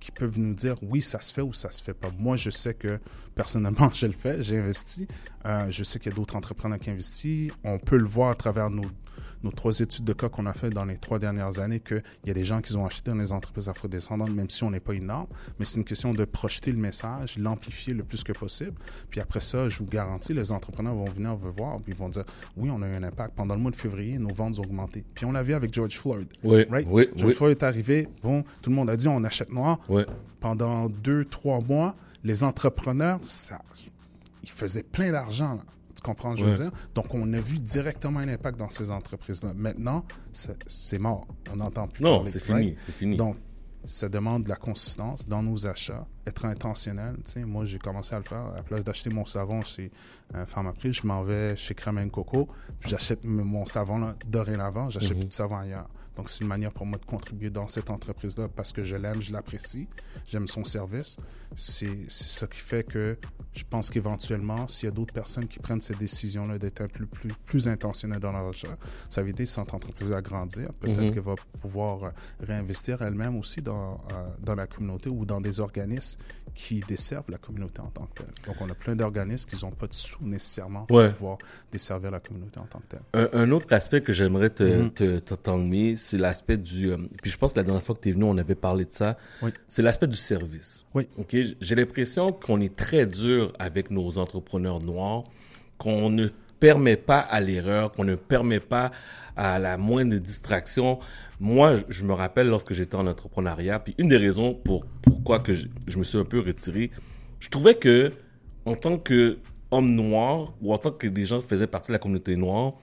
qui 0.00 0.10
peuvent 0.10 0.38
nous 0.38 0.54
dire 0.54 0.76
oui, 0.82 1.00
ça 1.00 1.20
se 1.20 1.32
fait 1.32 1.42
ou 1.42 1.52
ça 1.52 1.70
se 1.70 1.82
fait 1.82 1.94
pas. 1.94 2.10
Moi, 2.18 2.36
je 2.36 2.50
sais 2.50 2.74
que 2.74 2.98
personnellement, 3.34 3.90
je 3.94 4.06
le 4.06 4.12
fais, 4.12 4.42
j'ai 4.42 4.58
investi. 4.58 5.06
Euh, 5.46 5.66
je 5.70 5.84
sais 5.84 5.98
qu'il 5.98 6.10
y 6.10 6.14
a 6.14 6.16
d'autres 6.16 6.36
entrepreneurs 6.36 6.78
qui 6.78 6.90
investissent. 6.90 7.52
On 7.62 7.78
peut 7.78 7.96
le 7.98 8.06
voir 8.06 8.30
à 8.30 8.34
travers 8.34 8.68
nos, 8.70 8.84
nos 9.44 9.50
trois 9.52 9.78
études 9.78 10.04
de 10.04 10.12
cas 10.14 10.28
qu'on 10.28 10.46
a 10.46 10.52
fait 10.54 10.70
dans 10.70 10.84
les 10.84 10.96
trois 10.96 11.18
dernières 11.18 11.60
années 11.60 11.78
qu'il 11.80 12.02
y 12.26 12.30
a 12.30 12.34
des 12.34 12.44
gens 12.44 12.60
qui 12.60 12.74
ont 12.76 12.86
acheté 12.86 13.10
dans 13.10 13.16
les 13.18 13.30
entreprises 13.30 13.68
afrodescendantes, 13.68 14.30
même 14.30 14.48
si 14.50 14.64
on 14.64 14.70
n'est 14.70 14.80
pas 14.80 14.94
énorme. 14.94 15.26
Mais 15.58 15.64
c'est 15.66 15.76
une 15.76 15.84
question 15.84 16.12
de 16.14 16.24
projeter 16.24 16.72
le 16.72 16.78
message, 16.78 17.38
l'amplifier 17.38 17.94
le 17.94 18.02
plus 18.02 18.24
que 18.24 18.32
possible. 18.32 18.72
Puis 19.10 19.20
après 19.20 19.40
ça, 19.42 19.68
je 19.68 19.78
vous 19.78 19.84
garantis, 19.86 20.32
les 20.34 20.50
entrepreneurs 20.50 20.94
vont 20.94 21.04
venir 21.10 21.36
vous 21.36 21.52
voir, 21.52 21.76
puis 21.76 21.92
ils 21.92 21.98
vont 21.98 22.08
dire 22.08 22.24
oui, 22.56 22.70
on 22.72 22.80
a 22.82 22.88
eu 22.88 22.94
un 22.94 23.02
impact. 23.02 23.34
Pendant 23.34 23.54
le 23.54 23.60
mois 23.60 23.70
de 23.70 23.76
février, 23.76 24.18
nos 24.18 24.32
ventes 24.34 24.58
ont 24.58 24.62
augmenté. 24.62 25.04
Puis 25.14 25.24
on 25.26 25.32
l'a 25.32 25.42
vu 25.42 25.52
avec 25.52 25.72
George 25.72 25.98
Floyd. 25.98 26.26
Oui, 26.42 26.64
Right? 26.70 26.86
oui, 26.90 27.08
George 27.14 27.30
oui. 27.30 27.34
Floyd 27.34 27.58
est 27.58 27.62
arrivé, 27.64 28.08
bon, 28.22 28.42
tout 28.62 28.70
le 28.70 28.76
monde 28.76 28.88
a 28.90 28.96
dit 28.96 29.08
on 29.08 29.22
achète 29.24 29.52
noir. 29.52 29.78
Ouais. 29.88 30.06
Pendant 30.40 30.88
deux, 30.88 31.24
trois 31.26 31.60
mois, 31.60 31.94
les 32.22 32.42
entrepreneurs, 32.44 33.20
ça, 33.22 33.60
ils 34.42 34.50
faisaient 34.50 34.82
plein 34.82 35.12
d'argent. 35.12 35.60
Comprends 36.04 36.30
ce 36.36 36.42
que 36.42 36.46
je 36.46 36.46
veux 36.62 36.68
dire? 36.70 36.78
Donc, 36.94 37.12
on 37.14 37.32
a 37.32 37.40
vu 37.40 37.58
directement 37.58 38.20
un 38.20 38.28
impact 38.28 38.58
dans 38.58 38.70
ces 38.70 38.90
entreprises-là. 38.90 39.52
Maintenant, 39.56 40.04
c'est 40.32 40.98
mort. 40.98 41.26
On 41.52 41.56
n'entend 41.56 41.88
plus 41.88 42.02
Non, 42.04 42.24
c'est 42.26 42.40
fini. 42.40 42.74
C'est 42.78 42.92
fini. 42.94 43.16
Donc, 43.16 43.36
ça 43.86 44.08
demande 44.08 44.44
de 44.44 44.48
la 44.48 44.56
consistance 44.56 45.28
dans 45.28 45.42
nos 45.42 45.66
achats, 45.66 46.06
être 46.26 46.46
intentionnel. 46.46 47.16
Tu 47.24 47.32
sais, 47.32 47.44
moi, 47.44 47.66
j'ai 47.66 47.78
commencé 47.78 48.14
à 48.14 48.18
le 48.18 48.24
faire. 48.24 48.38
À 48.52 48.56
la 48.56 48.62
place 48.62 48.82
d'acheter 48.84 49.10
mon 49.10 49.26
savon 49.26 49.60
chez 49.60 49.90
euh, 50.34 50.46
Pharmaprix, 50.46 50.92
je 50.94 51.06
m'en 51.06 51.22
vais 51.22 51.54
chez 51.54 51.74
Crème 51.74 52.10
Coco, 52.10 52.48
j'achète 52.86 53.24
mon 53.24 53.66
savon 53.66 53.98
là, 53.98 54.14
dorénavant, 54.26 54.88
j'achète 54.88 55.12
Mhm. 55.12 55.18
plus 55.20 55.28
de 55.28 55.34
savon 55.34 55.56
ailleurs. 55.58 55.88
Donc, 56.16 56.30
c'est 56.30 56.40
une 56.40 56.46
manière 56.48 56.72
pour 56.72 56.86
moi 56.86 56.98
de 56.98 57.04
contribuer 57.04 57.50
dans 57.50 57.66
cette 57.68 57.90
entreprise-là 57.90 58.48
parce 58.54 58.72
que 58.72 58.84
je 58.84 58.94
l'aime, 58.96 59.20
je 59.20 59.32
l'apprécie, 59.32 59.88
j'aime 60.28 60.46
son 60.46 60.64
service. 60.64 61.16
C'est 61.56 62.10
ça 62.10 62.46
qui 62.46 62.58
fait 62.58 62.82
que 62.84 63.16
je 63.52 63.62
pense 63.68 63.88
qu'éventuellement, 63.90 64.66
s'il 64.66 64.88
y 64.88 64.92
a 64.92 64.94
d'autres 64.94 65.14
personnes 65.14 65.46
qui 65.46 65.60
prennent 65.60 65.80
cette 65.80 65.98
décision-là 65.98 66.58
d'être 66.58 66.86
peu 66.88 67.06
plus, 67.06 67.28
plus 67.44 67.68
intentionnelles 67.68 68.18
dans 68.20 68.32
leur 68.32 68.48
achat, 68.48 68.76
ça 69.08 69.22
va 69.22 69.28
aider 69.28 69.46
cette 69.46 69.72
entreprise 69.72 70.12
à 70.12 70.20
grandir. 70.20 70.72
Peut-être 70.80 71.00
Mhm. 71.00 71.10
qu'elle 71.14 71.22
va 71.22 71.34
pouvoir 71.60 72.04
euh, 72.04 72.10
réinvestir 72.40 73.02
elle-même 73.02 73.36
aussi 73.36 73.62
dans, 73.62 73.94
euh, 74.12 74.26
dans 74.42 74.54
la 74.56 74.66
communauté 74.66 75.08
ou 75.08 75.24
dans 75.24 75.40
des 75.40 75.60
organismes 75.60 76.20
qui 76.54 76.80
desservent 76.80 77.30
la 77.30 77.38
communauté 77.38 77.80
en 77.80 77.88
tant 77.90 78.06
que 78.06 78.22
telle. 78.22 78.32
Donc, 78.46 78.56
on 78.60 78.68
a 78.70 78.74
plein 78.74 78.94
d'organismes 78.96 79.48
qui 79.50 79.64
n'ont 79.64 79.72
pas 79.72 79.86
de 79.88 79.92
sous 79.94 80.24
nécessairement 80.24 80.86
pour 80.86 80.96
Ouais. 80.98 81.10
pouvoir 81.10 81.38
desservir 81.72 82.10
la 82.10 82.20
communauté 82.20 82.58
en 82.60 82.66
tant 82.66 82.78
que 82.80 82.86
telle. 82.96 83.02
Un, 83.12 83.28
un 83.32 83.50
autre 83.52 83.72
aspect 83.72 84.00
que 84.02 84.12
j'aimerais 84.12 84.50
te, 84.50 84.88
te, 84.88 85.18
t'entendre, 85.20 85.64
mais 85.64 85.94
c'est 86.04 86.18
l'aspect 86.18 86.56
du... 86.56 86.90
euh, 86.90 86.96
puis 87.22 87.30
je 87.30 87.38
pense 87.38 87.52
que 87.52 87.58
la 87.58 87.64
dernière 87.64 87.82
fois 87.82 87.94
que 87.94 88.00
tu 88.00 88.08
es 88.10 88.12
venu, 88.12 88.24
on 88.24 88.36
avait 88.38 88.54
parlé 88.54 88.84
de 88.84 88.90
ça. 88.90 89.16
Oui. 89.42 89.50
C'est 89.68 89.82
l'aspect 89.82 90.06
du 90.06 90.16
service. 90.16 90.84
Oui. 90.94 91.08
OK? 91.18 91.36
J'ai 91.60 91.74
l'impression 91.74 92.32
qu'on 92.32 92.60
est 92.60 92.74
très 92.74 93.06
dur 93.06 93.52
avec 93.58 93.90
nos 93.90 94.18
entrepreneurs 94.18 94.80
noirs, 94.80 95.24
qu'on 95.78 96.10
ne 96.10 96.28
permet 96.60 96.96
pas 96.96 97.18
à 97.18 97.40
l'erreur, 97.40 97.92
qu'on 97.92 98.04
ne 98.04 98.14
permet 98.14 98.60
pas 98.60 98.90
à 99.36 99.58
la 99.58 99.76
moindre 99.76 100.16
distraction. 100.16 100.98
Moi, 101.40 101.74
je- 101.88 102.04
me 102.04 102.12
rappelle 102.12 102.46
lorsque 102.48 102.72
j'étais 102.72 102.94
en 102.96 103.06
entrepreneuriat, 103.06 103.80
puis 103.80 103.94
une 103.98 104.08
des 104.08 104.16
raisons 104.16 104.54
pour 104.54 104.86
pourquoi 105.02 105.40
que 105.40 105.52
je, 105.52 105.66
je 105.86 105.98
me 105.98 106.04
suis 106.04 106.16
un 106.18 106.24
peu 106.24 106.38
retiré, 106.40 106.90
je 107.40 107.48
trouvais 107.48 107.74
que 107.74 108.12
en 108.64 108.74
tant 108.76 108.96
que 108.98 109.38
homme 109.70 109.90
noir 109.90 110.54
ou 110.62 110.72
en 110.72 110.78
tant 110.78 110.92
que 110.92 111.06
des 111.08 111.24
gens 111.26 111.40
qui 111.40 111.48
faisaient 111.48 111.66
partie 111.66 111.88
de 111.88 111.94
la 111.94 111.98
communauté 111.98 112.36
noire, 112.36 112.74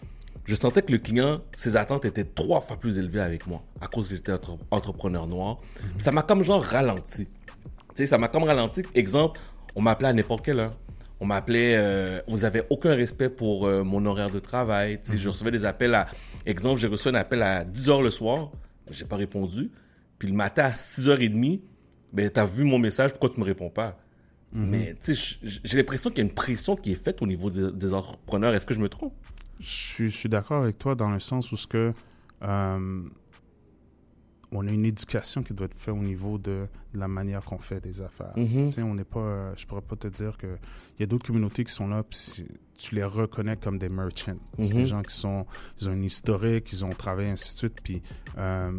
je 0.45 0.55
sentais 0.55 0.81
que 0.81 0.91
le 0.91 0.97
client, 0.97 1.41
ses 1.53 1.77
attentes 1.77 2.05
étaient 2.05 2.23
trois 2.25 2.61
fois 2.61 2.77
plus 2.77 2.97
élevées 2.97 3.21
avec 3.21 3.47
moi 3.47 3.63
à 3.79 3.87
cause 3.87 4.09
que 4.09 4.15
j'étais 4.15 4.31
entre- 4.33 4.57
entrepreneur 4.71 5.27
noir. 5.27 5.59
Ça 5.97 6.11
m'a 6.11 6.23
comme 6.23 6.43
genre 6.43 6.61
ralenti. 6.63 7.27
Tu 7.27 7.33
sais, 7.95 8.05
ça 8.05 8.17
m'a 8.17 8.27
comme 8.27 8.43
ralenti. 8.43 8.81
Exemple, 8.95 9.39
on 9.75 9.81
m'appelait 9.81 10.07
à 10.09 10.13
n'importe 10.13 10.43
quelle 10.45 10.59
heure. 10.59 10.71
On 11.19 11.25
m'appelait, 11.27 11.75
euh, 11.77 12.19
vous 12.27 12.45
avez 12.45 12.63
aucun 12.71 12.95
respect 12.95 13.29
pour 13.29 13.67
euh, 13.67 13.83
mon 13.83 14.03
horaire 14.07 14.31
de 14.31 14.39
travail. 14.39 14.99
Tu 15.03 15.11
sais, 15.11 15.17
je 15.17 15.29
recevais 15.29 15.51
des 15.51 15.65
appels 15.65 15.93
à, 15.93 16.07
exemple, 16.47 16.81
j'ai 16.81 16.87
reçu 16.87 17.09
un 17.09 17.13
appel 17.15 17.43
à 17.43 17.63
10 17.63 17.89
heures 17.89 18.01
le 18.01 18.09
soir, 18.09 18.49
j'ai 18.89 19.05
pas 19.05 19.17
répondu. 19.17 19.69
Puis 20.17 20.27
le 20.29 20.33
matin 20.33 20.63
à 20.65 20.71
6h30, 20.71 21.61
ben, 22.11 22.29
t'as 22.31 22.45
vu 22.45 22.63
mon 22.63 22.79
message, 22.79 23.11
pourquoi 23.11 23.29
tu 23.29 23.39
me 23.39 23.45
réponds 23.45 23.69
pas? 23.69 23.99
Mais, 24.53 24.95
sais, 24.99 25.13
j- 25.13 25.39
j'ai 25.63 25.77
l'impression 25.77 26.09
qu'il 26.09 26.17
y 26.19 26.21
a 26.21 26.27
une 26.27 26.33
pression 26.33 26.75
qui 26.75 26.91
est 26.91 26.95
faite 27.01 27.21
au 27.21 27.27
niveau 27.27 27.49
des, 27.51 27.71
des 27.71 27.93
entrepreneurs. 27.93 28.53
Est-ce 28.55 28.65
que 28.65 28.73
je 28.73 28.79
me 28.81 28.89
trompe? 28.89 29.13
Je 29.61 29.69
suis, 29.69 30.09
je 30.09 30.15
suis 30.17 30.29
d'accord 30.29 30.63
avec 30.63 30.77
toi 30.77 30.95
dans 30.95 31.09
le 31.09 31.19
sens 31.19 31.51
où 31.51 31.57
ce 31.57 31.67
que 31.67 31.93
euh, 32.41 33.03
on 34.53 34.67
a 34.67 34.71
une 34.71 34.85
éducation 34.85 35.43
qui 35.43 35.53
doit 35.53 35.67
être 35.67 35.79
faite 35.79 35.93
au 35.93 35.97
niveau 36.01 36.37
de, 36.37 36.67
de 36.93 36.99
la 36.99 37.07
manière 37.07 37.45
qu'on 37.45 37.57
fait 37.59 37.79
des 37.79 38.01
affaires. 38.01 38.33
Tu 38.67 38.69
sais, 38.69 38.81
on 38.81 38.95
n'est 38.95 39.05
pas, 39.05 39.19
euh, 39.21 39.53
je 39.55 39.65
pourrais 39.65 39.81
pas 39.81 39.95
te 39.95 40.07
dire 40.07 40.37
que 40.37 40.57
il 40.97 41.01
y 41.01 41.03
a 41.03 41.05
d'autres 41.05 41.25
communautés 41.25 41.63
qui 41.63 41.71
sont 41.71 41.87
là, 41.87 42.03
puis 42.03 42.17
c'est- 42.19 42.47
tu 42.77 42.95
les 42.95 43.03
reconnais 43.03 43.55
comme 43.55 43.77
des 43.77 43.87
merchants. 43.89 44.33
C'est 44.57 44.69
Mhm. 44.73 44.73
des 44.73 44.85
gens 44.87 45.01
qui 45.03 45.15
sont, 45.15 45.45
ils 45.79 45.87
ont 45.87 45.93
une 45.93 46.03
historique, 46.03 46.71
ils 46.73 46.83
ont 46.83 46.89
travaillé 46.89 47.29
ainsi 47.29 47.53
de 47.53 47.57
suite, 47.59 47.77
puis 47.83 48.01
euh, 48.37 48.71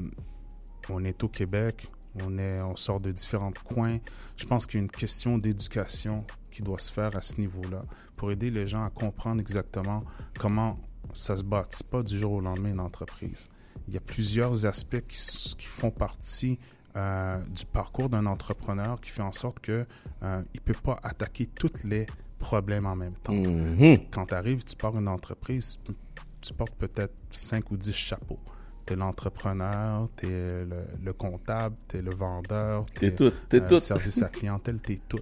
on 0.90 1.04
est 1.04 1.22
au 1.24 1.28
Québec, 1.28 1.86
on 2.22 2.36
est, 2.36 2.60
on 2.60 2.76
sort 2.76 3.00
de 3.00 3.10
différents 3.12 3.52
coins. 3.64 3.98
Je 4.36 4.44
pense 4.44 4.66
qu'il 4.66 4.78
y 4.78 4.82
a 4.82 4.84
une 4.84 4.90
question 4.90 5.38
d'éducation 5.38 6.24
qui 6.52 6.62
doit 6.62 6.78
se 6.78 6.92
faire 6.92 7.16
à 7.16 7.22
ce 7.22 7.40
niveau-là 7.40 7.82
pour 8.16 8.30
aider 8.30 8.50
les 8.50 8.66
gens 8.68 8.84
à 8.84 8.90
comprendre 8.90 9.40
exactement 9.40 10.04
comment 10.38 10.78
ça 11.14 11.36
se 11.36 11.42
bâtit 11.42 11.84
pas 11.84 12.02
du 12.02 12.16
jour 12.18 12.32
au 12.32 12.40
lendemain 12.40 12.70
une 12.70 12.80
entreprise. 12.80 13.48
Il 13.88 13.94
y 13.94 13.96
a 13.96 14.00
plusieurs 14.00 14.64
aspects 14.66 15.02
qui, 15.08 15.66
font 15.66 15.90
partie 15.90 16.58
euh, 16.94 17.38
du 17.46 17.64
parcours 17.66 18.08
d'un 18.08 18.26
entrepreneur 18.26 19.00
qui 19.00 19.10
fait 19.10 19.22
en 19.22 19.32
sorte 19.32 19.58
que 19.60 19.84
euh, 20.22 20.42
il 20.54 20.60
peut 20.60 20.74
pas 20.74 21.00
attaquer 21.02 21.46
tous 21.46 21.72
les 21.84 22.06
problèmes 22.38 22.86
en 22.86 22.94
même 22.96 23.14
temps. 23.14 23.32
Mhm. 23.32 23.98
Quand 24.10 24.26
tu 24.26 24.34
arrives, 24.34 24.62
tu 24.64 24.76
pars 24.76 24.96
une 24.98 25.08
entreprise, 25.08 25.78
tu- 25.84 25.92
tu 26.40 26.52
portes 26.54 26.74
peut-être 26.74 27.14
5 27.30 27.70
ou 27.70 27.76
10 27.76 27.92
chapeaux. 27.92 28.38
Tu 28.86 28.92
es 28.92 28.96
l'entrepreneur, 28.96 30.08
tu 30.16 30.26
es 30.26 30.64
le, 30.64 30.84
le 31.02 31.12
comptable, 31.12 31.76
tu 31.88 31.98
es 31.98 32.02
le 32.02 32.14
vendeur, 32.14 32.84
T'es 32.94 33.10
t'es, 33.10 33.16
tout, 33.16 33.32
t'es 33.48 33.62
euh, 33.62 33.68
tout. 33.68 33.80
service 33.80 34.22
à 34.22 34.28
clientèle, 34.28 34.80
tu 34.80 34.92
es 34.92 35.00
tout. 35.08 35.20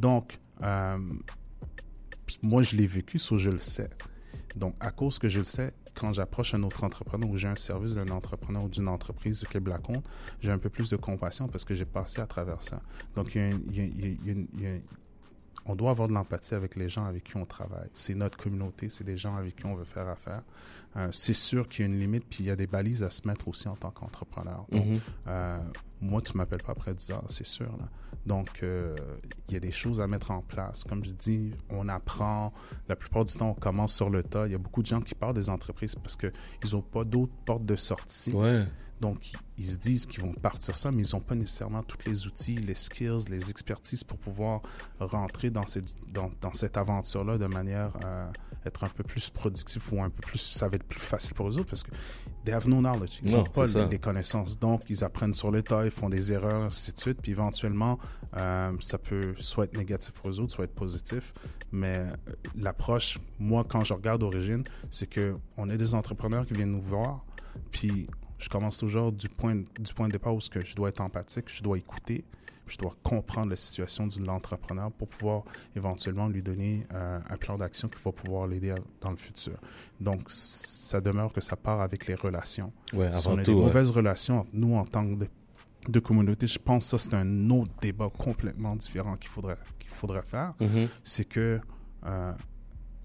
Donc, 0.00 0.38
euh, 0.62 0.98
moi, 2.42 2.62
je 2.62 2.76
l'ai 2.76 2.86
vécu, 2.86 3.18
ça, 3.18 3.36
je 3.36 3.50
le 3.50 3.58
sais. 3.58 3.88
Donc, 4.56 4.74
à 4.80 4.90
cause 4.90 5.18
que 5.18 5.28
je 5.28 5.38
le 5.38 5.44
sais, 5.44 5.72
quand 5.94 6.12
j'approche 6.12 6.54
un 6.54 6.62
autre 6.62 6.84
entrepreneur 6.84 7.28
ou 7.30 7.36
j'ai 7.36 7.48
un 7.48 7.56
service 7.56 7.94
d'un 7.94 8.08
entrepreneur 8.08 8.64
ou 8.64 8.68
d'une 8.68 8.88
entreprise 8.88 9.44
qui 9.50 9.56
est 9.56 9.60
Black 9.60 9.82
j'ai 10.40 10.50
un 10.50 10.58
peu 10.58 10.68
plus 10.68 10.90
de 10.90 10.96
compassion 10.96 11.48
parce 11.48 11.64
que 11.64 11.74
j'ai 11.74 11.86
passé 11.86 12.20
à 12.20 12.26
travers 12.26 12.62
ça. 12.62 12.80
Donc, 13.14 13.34
il 13.34 13.40
y 13.74 14.66
a, 14.66 14.78
on 15.66 15.74
doit 15.74 15.90
avoir 15.90 16.08
de 16.08 16.12
l'empathie 16.12 16.54
avec 16.54 16.76
les 16.76 16.88
gens 16.88 17.04
avec 17.04 17.24
qui 17.24 17.36
on 17.36 17.44
travaille. 17.44 17.88
C'est 17.94 18.14
notre 18.14 18.38
communauté, 18.38 18.88
c'est 18.88 19.04
des 19.04 19.16
gens 19.16 19.36
avec 19.36 19.56
qui 19.56 19.66
on 19.66 19.74
veut 19.74 19.84
faire 19.84 20.08
affaire. 20.08 20.42
Euh, 20.96 21.08
c'est 21.12 21.34
sûr 21.34 21.68
qu'il 21.68 21.84
y 21.84 21.88
a 21.88 21.92
une 21.92 21.98
limite, 21.98 22.24
puis 22.28 22.44
il 22.44 22.46
y 22.46 22.50
a 22.50 22.56
des 22.56 22.66
balises 22.66 23.02
à 23.02 23.10
se 23.10 23.26
mettre 23.26 23.48
aussi 23.48 23.68
en 23.68 23.76
tant 23.76 23.90
qu'entrepreneur. 23.90 24.64
Donc, 24.70 24.84
mm-hmm. 24.84 25.00
euh, 25.26 25.58
moi, 26.00 26.20
tu 26.20 26.36
m'appelles 26.36 26.62
pas 26.62 26.72
après 26.72 26.94
10 26.94 27.10
heures, 27.10 27.24
c'est 27.28 27.46
sûr. 27.46 27.70
Là. 27.78 27.88
Donc, 28.26 28.62
euh, 28.62 28.96
il 29.48 29.54
y 29.54 29.56
a 29.56 29.60
des 29.60 29.70
choses 29.70 30.00
à 30.00 30.06
mettre 30.06 30.30
en 30.30 30.40
place. 30.40 30.84
Comme 30.84 31.04
je 31.04 31.12
dis, 31.12 31.52
on 31.70 31.88
apprend. 31.88 32.52
La 32.88 32.96
plupart 32.96 33.24
du 33.24 33.34
temps, 33.34 33.50
on 33.50 33.54
commence 33.54 33.94
sur 33.94 34.10
le 34.10 34.22
tas. 34.22 34.46
Il 34.46 34.52
y 34.52 34.54
a 34.54 34.58
beaucoup 34.58 34.82
de 34.82 34.86
gens 34.86 35.00
qui 35.00 35.14
partent 35.14 35.36
des 35.36 35.48
entreprises 35.48 35.94
parce 35.94 36.16
qu'ils 36.16 36.32
n'ont 36.72 36.82
pas 36.82 37.04
d'autres 37.04 37.36
portes 37.44 37.64
de 37.64 37.76
sortie. 37.76 38.32
Ouais. 38.32 38.64
Donc, 39.00 39.32
ils 39.58 39.66
se 39.66 39.76
disent 39.76 40.06
qu'ils 40.06 40.22
vont 40.22 40.32
partir 40.32 40.74
ça, 40.74 40.90
mais 40.90 41.02
ils 41.02 41.14
n'ont 41.14 41.20
pas 41.20 41.34
nécessairement 41.34 41.82
tous 41.82 41.98
les 42.06 42.26
outils, 42.26 42.56
les 42.56 42.74
skills, 42.74 43.26
les 43.28 43.50
expertises 43.50 44.04
pour 44.04 44.18
pouvoir 44.18 44.62
rentrer 45.00 45.50
dans 45.50 45.66
cette, 45.66 45.94
dans, 46.12 46.30
dans 46.40 46.52
cette 46.52 46.76
aventure-là 46.76 47.38
de 47.38 47.46
manière 47.46 47.92
à 48.04 48.30
être 48.66 48.84
un 48.84 48.88
peu 48.88 49.04
plus 49.04 49.30
productif 49.30 49.92
ou 49.92 50.02
un 50.02 50.10
peu 50.10 50.20
plus, 50.22 50.38
ça 50.38 50.68
va 50.68 50.76
être 50.76 50.84
plus 50.84 51.00
facile 51.00 51.34
pour 51.34 51.48
eux 51.48 51.58
autres 51.58 51.70
parce 51.70 51.82
que 51.82 51.90
they 52.44 52.52
have 52.52 52.68
no 52.68 52.80
knowledge. 52.80 53.20
Ils 53.22 53.32
n'ont 53.32 53.44
pas 53.44 53.66
les, 53.66 53.98
connaissances. 53.98 54.58
Donc, 54.58 54.82
ils 54.88 55.04
apprennent 55.04 55.34
sur 55.34 55.50
le 55.50 55.62
tas, 55.62 55.84
ils 55.84 55.90
font 55.90 56.08
des 56.08 56.32
erreurs, 56.32 56.62
ainsi 56.62 56.92
de 56.92 56.98
suite. 56.98 57.20
Puis 57.22 57.32
éventuellement, 57.32 57.98
euh, 58.36 58.72
ça 58.80 58.98
peut 58.98 59.34
soit 59.38 59.64
être 59.64 59.76
négatif 59.76 60.12
pour 60.12 60.30
eux 60.30 60.40
autres, 60.40 60.52
soit 60.52 60.64
être 60.64 60.74
positif. 60.74 61.32
Mais 61.72 61.98
euh, 61.98 62.32
l'approche, 62.56 63.18
moi, 63.38 63.64
quand 63.68 63.84
je 63.84 63.92
regarde 63.92 64.20
d'origine, 64.20 64.64
c'est 64.90 65.08
que 65.08 65.34
on 65.56 65.68
est 65.68 65.78
des 65.78 65.94
entrepreneurs 65.94 66.46
qui 66.46 66.54
viennent 66.54 66.72
nous 66.72 66.82
voir. 66.82 67.24
Puis 67.70 68.06
je 68.38 68.48
commence 68.48 68.78
toujours 68.78 69.12
du 69.12 69.28
point, 69.28 69.56
du 69.56 69.94
point 69.94 70.08
de 70.08 70.12
départ 70.12 70.34
où 70.34 70.38
que 70.50 70.64
je 70.64 70.74
dois 70.74 70.88
être 70.90 71.00
empathique, 71.00 71.46
je 71.48 71.62
dois 71.62 71.78
écouter, 71.78 72.24
je 72.66 72.76
dois 72.76 72.94
comprendre 73.02 73.50
la 73.50 73.56
situation 73.56 74.06
de 74.06 74.24
l'entrepreneur 74.24 74.90
pour 74.92 75.08
pouvoir 75.08 75.44
éventuellement 75.74 76.28
lui 76.28 76.42
donner 76.42 76.86
euh, 76.92 77.18
un 77.28 77.36
plan 77.36 77.56
d'action 77.56 77.88
qui 77.88 78.02
va 78.02 78.12
pouvoir 78.12 78.46
l'aider 78.46 78.74
dans 79.00 79.10
le 79.10 79.16
futur. 79.16 79.54
Donc, 80.00 80.22
ça 80.28 81.00
demeure 81.00 81.32
que 81.32 81.40
ça 81.40 81.56
part 81.56 81.80
avec 81.80 82.06
les 82.06 82.14
relations. 82.14 82.72
Ouais, 82.92 83.06
avant 83.06 83.18
si 83.18 83.28
on 83.28 83.38
a 83.38 83.42
des 83.42 83.54
mauvaises 83.54 83.90
relations 83.90 84.40
entre 84.40 84.50
nous 84.52 84.74
en 84.74 84.84
tant 84.84 85.08
que 85.08 85.26
de, 85.88 86.00
communauté, 86.00 86.46
je 86.46 86.58
pense 86.58 86.90
que 86.90 86.98
ça, 86.98 87.10
c'est 87.10 87.14
un 87.14 87.50
autre 87.50 87.72
débat 87.80 88.10
complètement 88.18 88.74
différent 88.74 89.14
qu'il 89.14 89.30
faudrait, 89.30 89.58
qu'il 89.78 89.90
faudrait 89.90 90.24
faire. 90.24 90.54
Mm-hmm. 90.60 90.88
C'est 91.04 91.24
que 91.24 91.60
euh, 92.04 92.32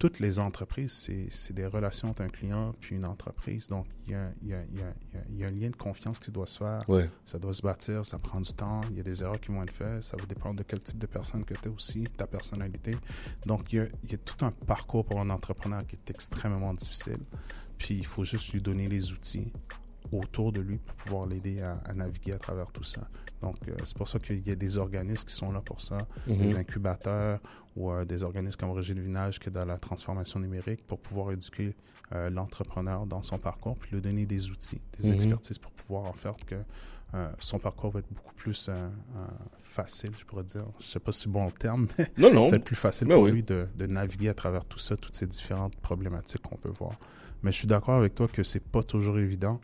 toutes 0.02 0.20
les 0.20 0.40
entreprises, 0.40 1.08
c'est 1.30 1.54
des 1.54 1.68
relations 1.68 2.10
entre 2.10 2.24
un 2.24 2.28
client 2.28 2.74
puis 2.82 2.96
une 2.96 3.06
entreprise. 3.06 3.68
Donc, 3.68 3.86
il 4.08 4.14
y 4.14 4.16
a, 4.16 4.32
y, 4.42 4.52
a, 4.52 4.64
y, 4.64 5.38
y 5.38 5.44
a, 5.44 5.48
un 5.48 5.52
lien 5.52 5.70
de 5.70 5.76
confiance 5.76 6.18
qui 6.18 6.32
doit 6.32 6.48
se 6.48 6.58
faire. 6.58 6.82
Ça 7.24 7.38
doit 7.38 7.54
se 7.54 7.62
bâtir, 7.62 8.04
ça 8.04 8.18
prend 8.18 8.42
du 8.42 8.52
temps. 8.52 8.82
Il 8.90 8.98
y 8.98 9.00
a 9.00 9.04
des 9.04 9.22
erreurs 9.22 9.40
qui 9.40 9.52
vont 9.52 9.62
être 9.62 9.72
faites. 9.72 10.02
Ça 10.02 10.18
va 10.18 10.26
dépendre 10.26 10.56
de 10.56 10.64
quel 10.64 10.80
type 10.80 10.98
de 10.98 11.06
personne 11.06 11.46
que 11.46 11.54
tu 11.54 11.70
es 11.70 11.72
aussi, 11.72 12.06
ta 12.18 12.26
personnalité. 12.26 12.98
Donc, 13.46 13.72
il 13.74 13.76
y, 13.76 13.80
a, 13.80 13.84
y 14.10 14.16
a 14.16 14.18
tout 14.18 14.44
un 14.44 14.50
parcours 14.50 15.06
pour 15.06 15.20
un 15.20 15.30
entrepreneur 15.30 15.86
qui 15.86 15.98
est 15.98 16.10
extrêmement 16.10 16.74
difficile. 16.74 17.20
Puis, 17.78 17.94
il 17.94 18.06
faut 18.08 18.26
juste 18.26 18.54
lui 18.54 18.62
donner 18.62 18.90
les 18.90 19.14
outils 19.14 19.54
autour 20.12 20.52
de 20.52 20.62
lui 20.62 20.78
pour 20.78 20.96
pouvoir 20.96 21.28
l'aider 21.28 21.62
à, 21.62 21.94
naviguer 21.94 22.34
à 22.34 22.40
travers 22.40 22.72
tout 22.72 22.84
ça. 22.84 23.08
Donc, 23.42 23.58
euh, 23.68 23.74
c'est 23.84 23.98
pour 23.98 24.08
ça 24.08 24.20
qu'il 24.20 24.48
y 24.48 24.52
a 24.52 24.56
des 24.56 24.78
organismes 24.78 25.26
qui 25.26 25.34
sont 25.34 25.52
là 25.52 25.62
pour 25.62 25.82
ça, 25.82 25.98
mhm. 26.28 26.38
des 26.38 26.56
incubateurs 26.56 27.40
ou 27.76 27.92
euh, 27.92 28.06
des 28.06 28.24
organismes 28.24 28.58
comme 28.58 28.72
Régine 28.72 29.00
Vinage 29.00 29.40
qui 29.40 29.50
est 29.50 29.52
dans 29.52 29.66
la 29.66 29.78
transformation 29.78 30.40
numérique 30.40 30.86
pour 30.86 31.00
pouvoir 31.00 31.32
éduquer 31.32 31.76
euh, 32.14 32.30
l'entrepreneur 32.30 33.06
dans 33.06 33.24
son 33.24 33.38
parcours 33.38 33.78
puis 33.78 33.92
lui 33.94 34.02
donner 34.02 34.26
des 34.26 34.52
outils, 34.52 34.82
des 35.00 35.10
mhm. 35.10 35.16
expertises 35.16 35.58
pour 35.58 35.72
pouvoir 35.72 36.06
en 36.06 36.14
faire 36.14 36.36
que 36.46 36.56
son 37.40 37.60
parcours 37.60 37.92
va 37.92 38.00
être 38.00 38.14
beaucoup 38.14 38.34
plus 38.36 38.70
facile, 39.62 40.12
je 40.18 40.24
pourrais 40.24 40.46
dire. 40.46 40.64
Je 40.80 40.86
sais 40.86 41.00
pas 41.02 41.12
si 41.12 41.24
c'est 41.24 41.30
bon 41.30 41.46
le 41.46 41.52
terme, 41.52 41.88
mais 41.98 42.08
non, 42.18 42.34
non. 42.34 42.46
c'est 42.46 42.60
plus 42.60 42.78
facile 42.78 43.10
pour 43.10 43.28
lui 43.28 43.44
de, 43.44 43.68
de, 43.76 43.86
naviguer 43.86 44.30
à 44.30 44.34
travers 44.34 44.64
tout 44.64 44.80
ça, 44.80 44.96
toutes 44.96 45.16
ces 45.16 45.28
différentes 45.28 45.76
problématiques 45.76 46.42
qu'on 46.42 46.56
peut 46.56 46.72
voir. 46.80 46.94
Mais 47.44 47.52
je 47.52 47.58
suis 47.58 47.68
d'accord 47.68 47.96
avec 47.96 48.16
toi 48.16 48.30
que 48.30 48.44
c'est 48.44 48.64
pas 48.64 48.82
toujours 48.82 49.20
évident. 49.20 49.60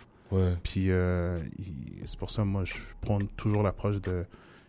Puis 0.64 0.92
euh, 0.92 1.40
c'est 2.06 2.20
pour 2.20 2.32
ça, 2.32 2.44
moi, 2.44 2.64
je 2.66 2.74
prends 3.02 3.20
toujours 3.20 3.64
l'approche 3.64 4.02
de 4.02 4.26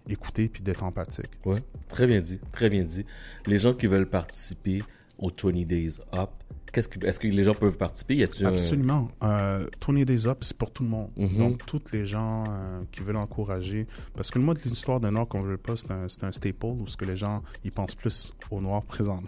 écouter 0.08 0.48
puis 0.48 0.62
d'être 0.62 0.84
empathique. 0.84 1.30
Ouais, 1.44 1.60
très 1.88 2.06
bien 2.06 2.18
dit, 2.18 2.38
très 2.52 2.68
bien 2.68 2.82
dit. 2.82 3.04
Les 3.46 3.58
gens 3.58 3.74
qui 3.74 3.86
veulent 3.86 4.08
participer 4.08 4.82
au 5.18 5.30
20 5.30 5.64
Days 5.66 5.98
Up, 6.14 6.30
est-ce 6.76 7.20
que 7.20 7.26
les 7.26 7.42
gens 7.42 7.54
peuvent 7.54 7.76
participer? 7.76 8.16
Y 8.16 8.44
a 8.44 8.48
Absolument. 8.48 9.08
Euh, 9.22 9.66
Tourner 9.80 10.04
des 10.04 10.26
Up, 10.26 10.38
c'est 10.40 10.56
pour 10.56 10.70
tout 10.70 10.82
le 10.82 10.88
monde. 10.88 11.10
Mhm. 11.16 11.38
Donc, 11.38 11.66
toutes 11.66 11.92
les 11.92 12.06
gens 12.06 12.44
euh, 12.48 12.80
qui 12.92 13.00
veulent 13.00 13.16
encourager. 13.16 13.87
Parce 14.16 14.30
que 14.30 14.38
le 14.38 14.44
mode 14.44 14.58
de 14.58 14.68
l'histoire 14.68 15.00
d'un 15.00 15.12
Nord 15.12 15.28
qu'on 15.28 15.42
veut 15.42 15.56
pas, 15.56 15.75
c'est 15.76 15.90
un, 15.90 16.06
un, 16.28 16.32
staple 16.32 16.66
où 16.66 16.87
ce 16.87 16.96
que 16.96 17.04
les 17.04 17.16
gens 17.16 17.42
ils 17.64 17.72
pensent 17.72 17.94
plus 17.94 18.34
au 18.50 18.60
noir 18.60 18.84
présent. 18.84 19.22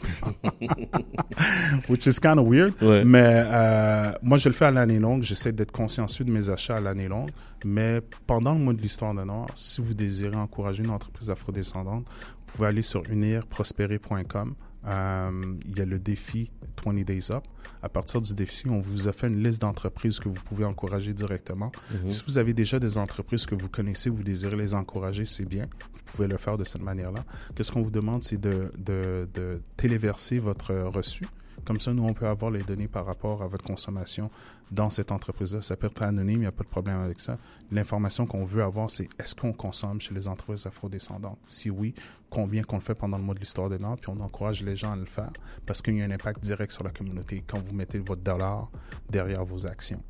Which 1.88 2.06
is 2.06 2.18
kind 2.20 2.38
of 2.38 2.46
weird. 2.48 2.74
Mais 3.04 3.44
euh, 3.46 4.12
moi, 4.22 4.38
je 4.38 4.48
le 4.48 4.54
fais 4.54 4.66
à 4.66 4.70
l'année 4.70 4.98
longue. 4.98 5.22
J'essaie 5.22 5.52
d'être 5.52 5.72
consciencieux 5.72 6.24
de 6.24 6.30
mes 6.30 6.50
achats 6.50 6.76
à 6.76 6.80
l'année 6.80 7.08
longue. 7.08 7.30
Mais 7.64 8.00
pendant 8.26 8.54
le 8.54 8.60
mois 8.60 8.72
de 8.72 8.80
l'histoire 8.80 9.14
d'un 9.14 9.26
Nord, 9.26 9.48
si 9.54 9.80
vous 9.80 9.94
désirez 9.94 10.36
encourager 10.36 10.82
une 10.82 10.90
entreprise 10.90 11.30
afrodescendante, 11.30 12.04
vous 12.06 12.56
pouvez 12.56 12.68
aller 12.68 12.82
sur 12.82 13.02
unirprospérer.com. 13.10 14.54
Euh, 14.86 15.42
il 15.66 15.78
y 15.78 15.80
a 15.80 15.84
le 15.86 15.98
défi 15.98 16.50
20 16.84 17.04
Days 17.04 17.30
Up. 17.30 17.44
À 17.82 17.88
partir 17.88 18.20
du 18.20 18.34
défi, 18.34 18.68
on 18.68 18.80
vous 18.80 19.08
a 19.08 19.12
fait 19.12 19.28
une 19.28 19.42
liste 19.42 19.60
d'entreprises 19.60 20.20
que 20.20 20.28
vous 20.28 20.40
pouvez 20.42 20.64
encourager 20.64 21.12
directement. 21.14 21.70
Mhm. 22.04 22.10
Si 22.10 22.22
vous 22.26 22.38
avez 22.38 22.54
déjà 22.54 22.78
des 22.78 22.98
entreprises 22.98 23.46
que 23.46 23.54
vous 23.54 23.68
connaissez, 23.68 24.10
vous 24.10 24.22
désirez 24.22 24.56
les 24.56 24.74
encourager, 24.74 25.26
c'est 25.26 25.44
bien. 25.46 25.66
Vous 25.94 26.00
pouvez 26.16 26.28
le 26.28 26.36
faire 26.38 26.58
de 26.58 26.64
cette 26.64 26.82
manière-là. 26.82 27.24
Qu'est-ce 27.54 27.72
qu'on 27.72 27.82
vous 27.82 27.90
demande, 27.90 28.22
c'est 28.22 28.40
de, 28.40 28.70
de, 28.78 29.28
de 29.34 29.60
téléverser 29.76 30.38
votre 30.38 30.74
reçu 30.74 31.26
comme 31.64 31.80
ça, 31.80 31.92
nous, 31.92 32.04
on 32.04 32.14
peut 32.14 32.26
avoir 32.26 32.50
les 32.50 32.62
données 32.62 32.88
par 32.88 33.06
rapport 33.06 33.42
à 33.42 33.46
votre 33.46 33.64
consommation 33.64 34.30
dans 34.70 34.90
cette 34.90 35.12
entreprise-là. 35.12 35.62
Ça 35.62 35.76
peut 35.76 35.88
être 35.88 36.02
anonyme, 36.02 36.36
il 36.36 36.40
n'y 36.40 36.46
a 36.46 36.52
pas 36.52 36.64
de 36.64 36.68
problème 36.68 37.00
avec 37.00 37.20
ça. 37.20 37.38
L'information 37.70 38.26
qu'on 38.26 38.44
veut 38.44 38.62
avoir, 38.62 38.90
c'est 38.90 39.08
est-ce 39.18 39.34
qu'on 39.34 39.52
consomme 39.52 40.00
chez 40.00 40.14
les 40.14 40.28
entreprises 40.28 40.66
afrodescendantes? 40.66 41.38
Si 41.46 41.70
oui, 41.70 41.94
combien 42.30 42.62
qu'on 42.62 42.76
le 42.76 42.82
fait 42.82 42.94
pendant 42.94 43.18
le 43.18 43.24
mois 43.24 43.34
de 43.34 43.40
l'histoire 43.40 43.68
des 43.68 43.78
Nord, 43.78 43.96
puis 43.96 44.10
on 44.10 44.20
encourage 44.20 44.62
les 44.62 44.76
gens 44.76 44.92
à 44.92 44.96
le 44.96 45.04
faire 45.04 45.30
parce 45.66 45.82
qu'il 45.82 45.96
y 45.96 46.02
a 46.02 46.04
un 46.04 46.10
impact 46.10 46.42
direct 46.42 46.72
sur 46.72 46.84
la 46.84 46.90
communauté 46.90 47.42
quand 47.46 47.60
vous 47.64 47.74
mettez 47.74 47.98
votre 47.98 48.22
dollar 48.22 48.70
derrière 49.08 49.44
vos 49.44 49.66
actions. 49.66 50.02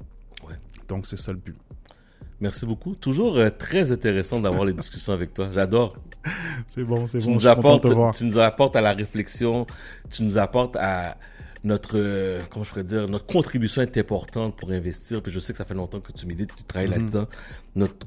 Ouais. 0.46 0.56
Donc, 0.88 1.06
c'est 1.06 1.18
ça 1.18 1.32
le 1.32 1.38
but. 1.38 1.56
Merci 2.40 2.64
beaucoup. 2.64 2.94
Toujours 2.94 3.36
euh, 3.36 3.50
très 3.50 3.92
intéressant 3.92 4.40
d'avoir 4.40 4.64
les 4.64 4.72
discussions 4.72 5.12
avec 5.12 5.34
toi. 5.34 5.48
J'adore. 5.52 5.94
C'est 6.66 6.84
bon, 6.84 7.06
c'est 7.06 7.24
bon. 7.24 7.32
Nous 7.32 7.46
apportes, 7.46 7.86
tu 8.14 8.24
nous 8.24 8.38
apportes 8.38 8.76
à 8.76 8.80
la 8.80 8.92
réflexion, 8.92 9.66
tu 10.10 10.22
nous 10.22 10.38
apportes 10.38 10.76
à 10.76 11.16
notre, 11.62 11.98
euh, 11.98 12.40
comment 12.50 12.64
je 12.64 12.70
pourrais 12.70 12.84
dire, 12.84 13.08
notre 13.08 13.26
contribution 13.26 13.82
est 13.82 13.96
importante 13.98 14.56
pour 14.56 14.70
investir. 14.70 15.22
Puis 15.22 15.32
je 15.32 15.38
sais 15.38 15.52
que 15.52 15.58
ça 15.58 15.64
fait 15.64 15.74
longtemps 15.74 16.00
que 16.00 16.12
tu 16.12 16.26
médites, 16.26 16.54
tu 16.54 16.64
travailles 16.64 16.88
mhm. 16.88 16.96
là-dedans. 16.96 17.26
Notre 17.76 18.06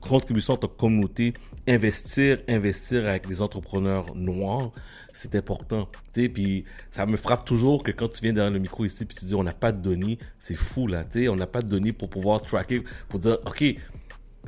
contribution 0.00 0.54
en 0.54 0.56
tant 0.56 0.68
que 0.68 0.76
communauté, 0.76 1.32
investir, 1.68 2.38
investir 2.48 3.06
avec 3.06 3.28
des 3.28 3.42
entrepreneurs 3.42 4.14
noirs, 4.14 4.72
c'est 5.12 5.34
important. 5.36 5.88
Tu 6.12 6.22
sais, 6.22 6.28
puis 6.28 6.64
ça 6.90 7.06
me 7.06 7.16
frappe 7.16 7.44
toujours 7.44 7.82
que 7.82 7.92
quand 7.92 8.08
tu 8.08 8.22
viens 8.22 8.32
derrière 8.32 8.52
le 8.52 8.58
micro 8.58 8.84
ici, 8.84 9.04
puis 9.04 9.16
tu 9.16 9.24
dis 9.24 9.34
on 9.34 9.44
n'a 9.44 9.52
pas 9.52 9.72
de 9.72 9.80
données, 9.80 10.18
c'est 10.38 10.56
fou 10.56 10.86
là. 10.86 11.04
Tu 11.04 11.22
sais, 11.22 11.28
on 11.28 11.36
n'a 11.36 11.46
pas 11.46 11.62
de 11.62 11.68
données 11.68 11.92
pour 11.92 12.10
pouvoir 12.10 12.42
tracker, 12.42 12.82
pour 13.08 13.20
dire 13.20 13.38
ok, 13.46 13.64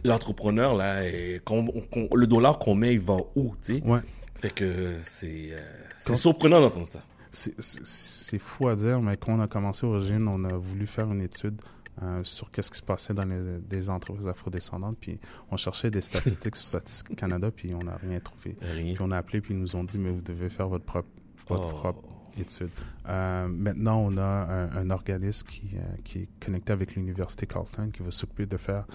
l'entrepreneur 0.05 0.75
là, 0.75 1.03
le 1.03 2.27
dollar 2.27 2.59
qu'on 2.59 2.75
met, 2.75 2.95
il 2.95 3.01
va 3.01 3.19
où, 3.37 3.53
tu 3.63 3.77
sais? 3.77 3.83
Ouais. 3.85 4.01
Fait 4.35 4.53
que 4.53 4.97
c'est 5.01 5.51
euh, 5.53 5.59
c'est 5.97 6.17
surprenant 6.17 6.61
d'entendre 6.61 6.87
ça 6.87 7.03
c'est 7.33 8.39
fou 8.39 8.69
à 8.69 8.77
dire, 8.77 9.01
mais 9.01 9.17
quand 9.17 9.33
on 9.33 9.41
a 9.41 9.49
commencé 9.49 9.87
Origine, 9.87 10.29
on 10.29 10.45
a 10.45 10.57
voulu 10.57 10.87
faire 10.87 11.11
une 11.11 11.23
étude 11.23 11.61
euh, 12.03 12.23
sur 12.25 12.51
qu'est-ce 12.51 12.71
qui 12.71 12.79
se 12.79 12.83
passait 12.83 13.15
dans 13.15 13.25
les, 13.25 13.61
des 13.61 13.91
entreprises 13.91 14.27
afrodescendantes. 14.27 14.97
Puis 14.99 15.19
on 15.51 15.57
cherchait 15.57 15.91
des 15.91 16.01
statistiques 16.01 16.57
sur 16.57 16.69
Statistique 16.69 17.17
Canada, 17.17 17.51
puis 17.51 17.75
on 17.75 17.85
n'a 17.85 17.97
rien 17.97 18.21
trouvé. 18.21 18.55
Puis 18.55 18.97
on 19.01 19.11
a 19.11 19.19
appelé, 19.19 19.41
puis 19.41 19.55
ils 19.55 19.61
nous 19.61 19.77
ont 19.77 19.85
dit, 19.85 19.99
mais 19.99 20.11
vous 20.11 20.21
devez 20.21 20.51
faire 20.51 20.69
votre 20.69 20.85
propre, 20.85 21.09
votre 21.49 21.69
oh. 21.69 21.79
propre 21.79 22.09
étude. 22.39 22.71
Euh, 23.09 23.49
maintenant, 23.49 23.99
on 23.99 24.17
a 24.17 24.23
un, 24.23 24.91
organisme 24.91 25.47
qui, 25.47 25.71
euh, 25.75 25.81
qui 26.05 26.21
est 26.21 26.29
connecté 26.41 26.73
avec 26.73 26.95
l'Université 26.97 27.47
Carleton 27.47 27.91
qui 27.91 28.03
va 28.03 28.11
s'occuper 28.11 28.47
de 28.47 28.57
faire 28.57 28.87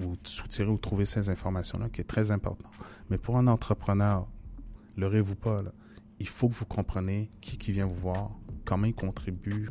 ou 0.00 0.16
de 0.16 0.26
soutirer 0.26 0.68
ou 0.68 0.78
trouver 0.78 1.04
ces 1.04 1.28
informations-là, 1.28 1.88
qui 1.88 2.00
est 2.00 2.08
très 2.08 2.32
important. 2.32 2.68
Mais 3.10 3.18
pour 3.18 3.36
un 3.36 3.46
entrepreneur, 3.46 4.26
leurrez-vous 4.96 5.36
pas, 5.36 5.62
là? 5.62 5.70
Il 6.20 6.28
faut 6.28 6.48
que 6.48 6.54
vous 6.54 6.64
compreniez 6.64 7.30
qui, 7.40 7.72
vient 7.72 7.86
vous 7.86 7.94
voir, 7.94 8.30
comment 8.64 8.86
ils 8.86 8.94
contribuent, 8.94 9.68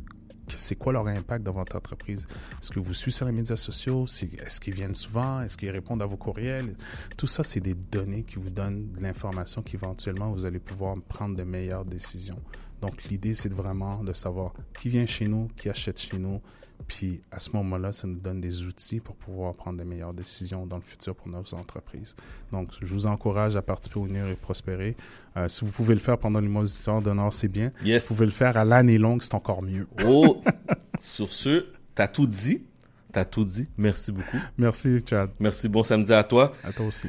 c'est 0.48 0.75
quoi 0.75 0.94
leur 0.94 1.08
impact 1.08 1.44
dans 1.44 1.51
votre 1.51 1.75
entreprise. 1.75 2.25
Est-ce 2.62 2.72
que 2.72 2.80
vous 2.80 2.94
suivez 2.94 3.12
sur 3.12 3.25
les 3.25 3.32
médias 3.34 3.58
sociaux? 3.58 4.06
Est-ce 4.06 4.62
qu'ils 4.62 4.74
viennent 4.74 4.96
souvent? 4.96 5.42
Est-ce 5.42 5.58
qu'ils 5.58 5.72
répondent 5.72 6.01
à 6.01 6.06
vos 6.06 6.16
courriels? 6.16 6.74
Tout 7.18 7.27
ça, 7.27 7.44
c'est 7.44 7.60
des 7.60 7.74
données 7.74 8.24
qui 8.24 8.36
vous 8.36 8.50
donnent 8.50 8.92
de 8.92 9.01
l'information 9.01 9.62
qu'éventuellement, 9.62 10.32
vous 10.32 10.46
allez 10.46 10.60
pouvoir 10.60 10.96
prendre 11.10 11.36
de 11.36 11.44
meilleures 11.44 11.86
décisions. 11.86 12.42
Donc, 12.81 13.03
l'idée, 13.05 13.34
c'est 13.34 13.51
vraiment 13.51 14.03
de 14.03 14.13
savoir 14.13 14.53
qui 14.77 14.89
vient 14.89 15.05
chez 15.05 15.27
nous, 15.27 15.50
qui 15.57 15.69
achète 15.69 16.00
chez 16.00 16.17
nous. 16.17 16.41
Puis, 16.88 17.22
à 17.31 17.39
ce 17.39 17.50
moment-là, 17.51 17.91
ça 17.91 18.07
nous 18.07 18.19
donne 18.19 18.39
des 18.39 18.63
outils 18.63 19.00
pour 19.00 19.15
pouvoir 19.15 19.53
prendre 19.55 19.77
des 19.77 19.84
meilleures 19.84 20.13
décisions 20.13 20.65
dans 20.65 20.77
le 20.77 20.81
futur 20.84 21.15
pour 21.15 21.27
nos 21.27 21.39
entreprises. 21.53 22.15
Donc, 22.51 22.69
je 22.81 22.93
vous 22.93 23.07
encourage 23.07 23.55
à 23.55 23.62
participer 23.62 24.00
au 24.00 24.05
Unir 24.05 24.27
et 24.27 24.36
Prospérer. 24.36 24.96
Euh, 25.36 25.50
si 25.50 25.65
vous 25.65 25.72
pouvez 25.72 25.96
le 25.96 26.00
faire 26.00 26.17
pendant 26.17 26.39
les 26.39 26.48
mois 26.48 26.63
d'honneur, 27.01 27.34
c'est 27.34 27.48
bien. 27.48 27.72
Yes. 27.84 28.07
Vous 28.07 28.15
pouvez 28.15 28.27
le 28.27 28.31
faire 28.31 28.57
à 28.57 28.63
l'année 28.63 28.98
longue, 28.98 29.22
c'est 29.22 29.34
encore 29.34 29.63
mieux. 29.63 29.88
Oh, 30.05 30.41
sur 31.00 31.34
ce, 31.34 31.65
t'as 31.96 32.07
tout 32.07 32.27
dit. 32.27 32.63
T'as 33.12 33.25
tout 33.25 33.43
dit. 33.43 33.67
Merci 33.77 34.12
beaucoup. 34.12 34.38
Merci, 34.57 35.00
Chad. 35.07 35.31
Merci. 35.39 35.67
Bon 35.69 35.84
samedi 35.84 36.13
à 36.13 36.24
toi. 36.24 36.53
À 36.63 36.72
toi 36.72 36.86
aussi. 36.86 37.07